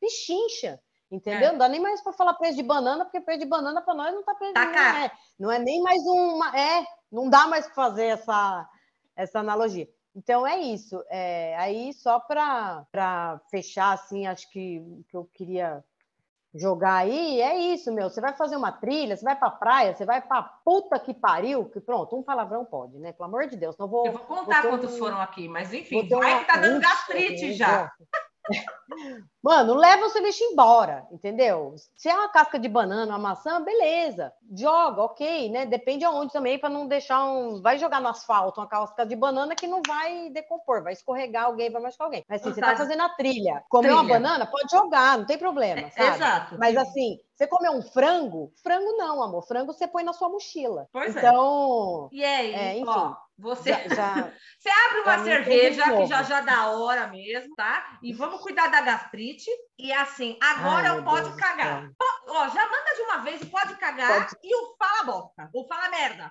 pichincha. 0.00 0.80
Entendeu? 1.10 1.48
É. 1.48 1.52
Não 1.52 1.58
dá 1.58 1.68
nem 1.68 1.80
mais 1.80 2.00
para 2.02 2.12
falar 2.12 2.34
preço 2.34 2.56
de 2.56 2.62
banana, 2.62 3.04
porque 3.04 3.20
preço 3.20 3.40
de 3.40 3.46
banana 3.46 3.80
para 3.80 3.94
nós 3.94 4.12
não 4.12 4.20
está 4.20 4.34
preço 4.34 4.54
tá 4.54 4.66
não 4.66 4.72
é. 4.74 5.12
Não 5.38 5.52
é 5.52 5.58
nem 5.58 5.82
mais 5.82 6.02
uma. 6.02 6.58
É, 6.58 6.84
não 7.10 7.28
dá 7.28 7.46
mais 7.46 7.66
para 7.66 7.74
fazer 7.74 8.06
essa, 8.06 8.68
essa 9.14 9.38
analogia. 9.40 9.88
Então 10.14 10.46
é 10.46 10.58
isso. 10.58 11.02
É, 11.08 11.56
aí, 11.58 11.92
só 11.92 12.20
para 12.20 13.40
fechar, 13.50 13.92
assim, 13.92 14.26
acho 14.26 14.50
que 14.50 14.82
que 15.08 15.16
eu 15.16 15.28
queria 15.32 15.84
jogar 16.54 16.98
aí 16.98 17.40
é 17.40 17.58
isso, 17.58 17.92
meu. 17.92 18.08
Você 18.08 18.20
vai 18.20 18.32
fazer 18.36 18.56
uma 18.56 18.70
trilha, 18.70 19.16
você 19.16 19.24
vai 19.24 19.36
para 19.36 19.50
praia, 19.50 19.94
você 19.94 20.04
vai 20.04 20.22
para 20.22 20.42
puta 20.64 20.98
que 21.00 21.12
pariu, 21.12 21.68
que 21.68 21.80
pronto, 21.80 22.16
um 22.16 22.22
palavrão 22.22 22.64
pode, 22.64 22.96
né? 22.98 23.12
Pelo 23.12 23.28
amor 23.28 23.48
de 23.48 23.56
Deus, 23.56 23.76
não 23.76 23.88
vou. 23.88 24.06
Eu 24.06 24.12
vou 24.12 24.20
contar 24.20 24.62
vou 24.62 24.70
quantos 24.70 24.94
um... 24.94 24.98
foram 24.98 25.20
aqui, 25.20 25.48
mas 25.48 25.72
enfim, 25.72 26.08
vai 26.08 26.40
que 26.40 26.46
tá 26.46 26.56
dando 26.58 26.80
gastrite 26.80 27.52
já. 27.54 27.92
Mano, 29.42 29.74
leva 29.74 30.06
o 30.06 30.08
seu 30.10 30.22
lixo 30.22 30.42
embora, 30.44 31.06
entendeu? 31.10 31.74
Se 31.96 32.08
é 32.08 32.14
uma 32.14 32.28
casca 32.28 32.58
de 32.58 32.68
banana, 32.68 33.12
uma 33.12 33.18
maçã, 33.18 33.62
beleza. 33.62 34.32
Joga, 34.56 35.02
ok, 35.02 35.50
né? 35.50 35.66
Depende 35.66 36.04
aonde 36.04 36.32
também, 36.32 36.58
para 36.58 36.68
não 36.68 36.86
deixar 36.86 37.24
um. 37.24 37.60
Vai 37.60 37.78
jogar 37.78 38.00
no 38.00 38.08
asfalto 38.08 38.60
uma 38.60 38.66
casca 38.66 39.04
de 39.04 39.16
banana 39.16 39.54
que 39.54 39.66
não 39.66 39.82
vai 39.86 40.30
decompor, 40.30 40.82
vai 40.82 40.92
escorregar 40.92 41.44
alguém, 41.44 41.70
vai 41.70 41.82
machucar 41.82 42.06
alguém. 42.06 42.24
Mas 42.28 42.40
assim, 42.40 42.54
você 42.54 42.60
tá 42.60 42.76
fazendo 42.76 43.02
a 43.02 43.08
trilha. 43.10 43.64
Comeu 43.68 43.94
uma 43.94 44.04
banana, 44.04 44.46
pode 44.46 44.70
jogar, 44.70 45.18
não 45.18 45.26
tem 45.26 45.38
problema. 45.38 45.80
É, 45.80 45.90
sabe? 45.90 46.16
Exato. 46.16 46.58
Mas 46.58 46.76
assim, 46.76 47.18
você 47.34 47.48
comeu 47.48 47.72
um 47.72 47.82
frango? 47.82 48.52
Frango 48.62 48.96
não, 48.96 49.22
amor. 49.22 49.42
Frango 49.46 49.72
você 49.72 49.88
põe 49.88 50.04
na 50.04 50.12
sua 50.12 50.28
mochila. 50.28 50.86
Pois 50.92 51.16
é. 51.16 51.18
então, 51.18 52.08
é. 52.12 52.16
E 52.16 52.24
aí, 52.24 52.54
é, 52.54 52.78
enfim. 52.78 52.84
Ó, 52.88 53.16
você, 53.36 53.72
já, 53.88 54.30
você 54.56 54.68
abre 54.70 55.00
uma 55.00 55.24
cerveja 55.24 55.96
que 55.96 56.06
já 56.06 56.22
já 56.22 56.40
dá 56.40 56.70
hora 56.70 57.08
mesmo, 57.08 57.52
tá? 57.56 57.98
E 58.00 58.12
vamos 58.12 58.40
cuidar 58.40 58.68
da 58.68 58.80
gastrite. 58.80 59.50
E 59.76 59.92
assim, 59.92 60.38
agora 60.40 60.92
Ai, 60.92 60.98
eu 60.98 61.04
pode 61.04 61.24
Deus 61.24 61.34
cagar. 61.34 61.90
Ó, 62.28 62.48
já 62.48 62.68
manda 62.68 62.94
de 62.94 63.02
uma 63.02 63.18
vez 63.18 63.42
o 63.42 63.46
pode 63.50 63.76
cagar 63.76 64.28
pode... 64.28 64.36
e 64.42 64.54
o 64.54 64.76
fala 64.76 65.04
boca, 65.04 65.50
o 65.52 65.66
fala 65.66 65.88
merda. 65.90 66.30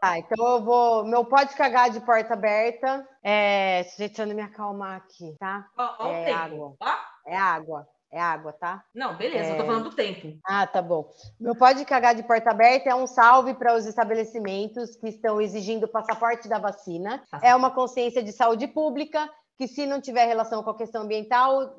Ah, 0.00 0.16
então 0.18 0.46
eu 0.46 0.64
vou. 0.64 1.04
Meu 1.04 1.26
pode 1.26 1.54
cagar 1.54 1.90
de 1.90 2.00
porta 2.00 2.32
aberta. 2.32 3.06
É. 3.22 3.84
Tentando 3.98 4.34
me 4.34 4.40
acalmar 4.40 4.96
aqui, 4.96 5.36
tá? 5.38 5.66
Ó, 5.76 6.06
ó 6.06 6.10
é 6.10 6.32
água. 6.32 6.74
Ó. 6.80 6.96
É 7.26 7.36
água. 7.36 7.86
É 8.12 8.20
água, 8.20 8.52
tá? 8.52 8.84
Não, 8.94 9.16
beleza, 9.16 9.48
é... 9.48 9.52
eu 9.52 9.56
tô 9.56 9.62
é. 9.62 9.66
falando 9.66 9.84
do 9.84 9.96
tempo. 9.96 10.38
Ah, 10.44 10.66
tá 10.66 10.82
bom. 10.82 11.10
Meu 11.40 11.56
pode 11.56 11.82
cagar 11.86 12.14
de 12.14 12.22
porta 12.22 12.50
aberta 12.50 12.90
é 12.90 12.94
um 12.94 13.06
salve 13.06 13.54
para 13.54 13.74
os 13.74 13.86
estabelecimentos 13.86 14.94
que 14.96 15.08
estão 15.08 15.40
exigindo 15.40 15.84
o 15.84 15.88
passaporte 15.88 16.46
da 16.46 16.58
vacina. 16.58 17.22
Ah. 17.32 17.40
É 17.42 17.56
uma 17.56 17.70
consciência 17.70 18.22
de 18.22 18.30
saúde 18.30 18.68
pública 18.68 19.30
que, 19.56 19.66
se 19.66 19.86
não 19.86 19.98
tiver 19.98 20.26
relação 20.26 20.62
com 20.62 20.70
a 20.70 20.76
questão 20.76 21.02
ambiental, 21.02 21.74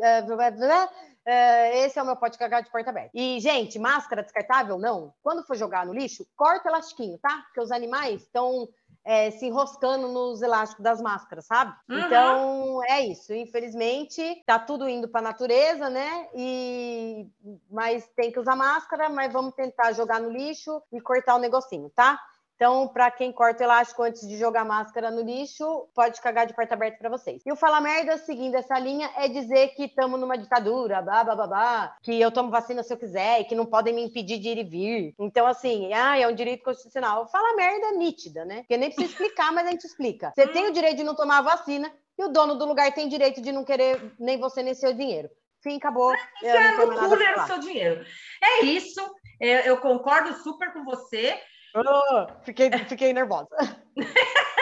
é, 1.26 1.86
esse 1.86 1.98
é 1.98 2.02
o 2.02 2.06
meu 2.06 2.16
pode 2.16 2.38
cagar 2.38 2.62
de 2.62 2.70
porta 2.70 2.90
aberta. 2.90 3.12
E, 3.14 3.40
gente, 3.40 3.80
máscara 3.80 4.24
descartável, 4.24 4.78
não. 4.78 5.14
Quando 5.22 5.46
for 5.46 5.56
jogar 5.56 5.86
no 5.86 5.94
lixo, 5.94 6.26
corta 6.36 6.68
o 6.68 6.72
elastiquinho, 6.72 7.18
tá? 7.20 7.44
Porque 7.46 7.62
os 7.62 7.72
animais 7.72 8.24
estão 8.24 8.68
é, 9.06 9.32
se 9.32 9.46
enroscando 9.46 10.08
nos 10.08 10.42
elásticos 10.42 10.84
das 10.84 11.02
máscaras, 11.02 11.46
sabe? 11.46 11.76
Uhum. 11.90 12.00
Então 12.00 12.84
é 12.86 13.02
isso. 13.02 13.34
Infelizmente, 13.34 14.44
tá 14.46 14.58
tudo 14.58 14.88
indo 14.88 15.08
para 15.08 15.20
a 15.20 15.24
natureza, 15.24 15.90
né? 15.90 16.28
E 16.34 17.28
mas 17.70 18.08
tem 18.16 18.32
que 18.32 18.40
usar 18.40 18.56
máscara, 18.56 19.10
mas 19.10 19.32
vamos 19.32 19.54
tentar 19.54 19.92
jogar 19.92 20.20
no 20.20 20.30
lixo 20.30 20.82
e 20.92 21.02
cortar 21.02 21.36
o 21.36 21.40
negocinho, 21.40 21.90
tá? 21.90 22.20
Então, 22.56 22.88
para 22.88 23.10
quem 23.12 23.32
corta 23.32 23.64
o 23.64 23.66
elástico 23.66 24.04
antes 24.04 24.28
de 24.28 24.38
jogar 24.38 24.64
máscara 24.64 25.12
no 25.12 25.22
lixo, 25.22 25.88
pode 25.94 26.22
cagar 26.22 26.46
de 26.46 26.54
porta 26.54 26.76
aberta 26.76 26.98
para 26.98 27.10
vocês. 27.10 27.42
E 27.46 27.52
o 27.52 27.56
Fala 27.56 27.82
Merda, 27.82 28.18
seguindo 28.18 28.56
essa 28.56 28.78
linha, 28.80 29.10
é 29.18 29.28
dizer 29.28 29.70
que 29.70 29.86
estamos 29.86 30.20
numa 30.20 30.38
ditadura, 30.38 31.02
blá, 31.02 31.24
blá, 31.24 31.36
blá, 31.36 31.48
blá, 31.48 31.98
que 32.02 32.20
eu 32.20 32.32
tomo 32.32 32.50
vacina 32.50 32.84
se 32.84 32.94
eu 32.94 32.98
quiser 32.98 33.42
e 33.42 33.46
que 33.46 33.56
não 33.56 33.66
podem 33.66 33.94
me 33.94 34.04
impedir 34.04 34.40
de 34.40 34.50
ir 34.50 34.58
e 34.60 34.64
vir. 34.64 35.16
Então, 35.20 35.46
assim, 35.46 35.92
ah, 35.94 36.18
é 36.18 36.28
um 36.28 36.36
direito 36.36 36.64
constitucional. 36.64 37.28
Fala 37.28 37.56
merda 37.56 37.92
nítida, 37.94 38.46
né? 38.46 38.58
Porque 38.58 38.78
nem 38.78 38.90
precisa 38.90 39.12
explicar, 39.12 39.52
mas 39.52 39.68
a 39.68 39.72
gente 39.72 39.86
explica. 39.86 40.32
Você 40.36 40.48
tem 40.48 40.68
o 40.68 40.74
direito 40.74 40.98
de 40.98 41.04
não 41.04 41.16
tomar 41.16 41.40
a 41.40 41.42
vacina 41.42 41.92
e 42.18 42.24
o 42.24 42.30
dono 42.30 42.56
do 42.56 42.66
lugar 42.66 42.94
tem 42.94 43.10
direito 43.10 43.42
de 43.42 43.52
não 43.52 43.66
querer 43.66 44.14
nem 44.20 44.38
você 44.38 44.62
nem 44.62 44.74
seu 44.74 44.94
dinheiro. 44.94 45.30
Fim, 45.62 45.78
acabou. 45.78 46.14
Enfiar 46.38 46.78
no 46.78 47.00
cooler 47.00 47.40
o 47.40 47.48
seu 47.48 47.60
dinheiro. 47.60 48.06
É 48.42 48.66
isso. 48.66 49.02
Eu, 49.40 49.60
eu 49.60 49.78
concordo 49.78 50.34
super 50.44 50.74
com 50.74 50.84
você. 50.84 51.40
Oh, 51.76 52.28
fiquei, 52.44 52.72
fiquei 52.88 53.14
nervosa. 53.14 53.50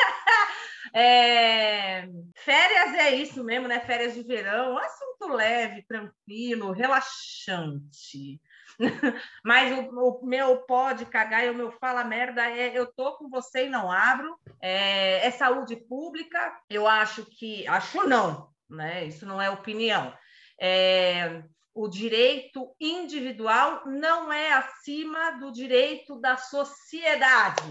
É... 0.93 2.05
Férias 2.35 2.93
é 2.95 3.15
isso 3.15 3.43
mesmo, 3.43 3.67
né? 3.67 3.79
Férias 3.79 4.13
de 4.13 4.23
verão, 4.23 4.77
assunto 4.77 5.33
leve, 5.33 5.83
tranquilo, 5.83 6.71
relaxante. 6.71 8.41
Mas 9.43 9.77
o, 9.77 10.21
o, 10.21 10.25
meu 10.25 10.57
pode 10.63 11.05
cagar 11.05 11.45
e 11.45 11.49
o 11.49 11.55
meu 11.55 11.71
fala 11.71 12.03
merda 12.03 12.49
é 12.49 12.77
eu 12.77 12.87
tô 12.87 13.17
com 13.17 13.29
você 13.29 13.67
e 13.67 13.69
não 13.69 13.91
abro. 13.91 14.37
É, 14.61 15.25
é 15.25 15.31
saúde 15.31 15.75
pública. 15.75 16.59
Eu 16.69 16.87
acho 16.87 17.25
que 17.25 17.65
acho 17.67 18.07
não, 18.07 18.49
né? 18.69 19.05
Isso 19.05 19.25
não 19.25 19.41
é 19.41 19.49
opinião. 19.49 20.13
É, 20.59 21.41
o 21.73 21.87
direito 21.87 22.75
individual 22.79 23.83
não 23.85 24.31
é 24.31 24.51
acima 24.53 25.31
do 25.39 25.51
direito 25.51 26.19
da 26.19 26.37
sociedade. 26.37 27.63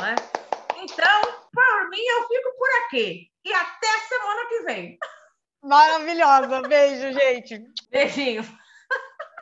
Né? 0.00 0.14
Então, 0.76 1.22
por 1.52 1.90
mim, 1.90 2.00
eu 2.00 2.26
fico 2.26 2.56
por 2.58 2.68
aqui. 2.84 3.30
E 3.44 3.52
até 3.52 3.98
semana 4.08 4.48
que 4.48 4.60
vem. 4.62 4.98
Maravilhosa. 5.62 6.62
Beijo, 6.62 7.12
gente. 7.12 7.62
Beijinho. 7.90 8.42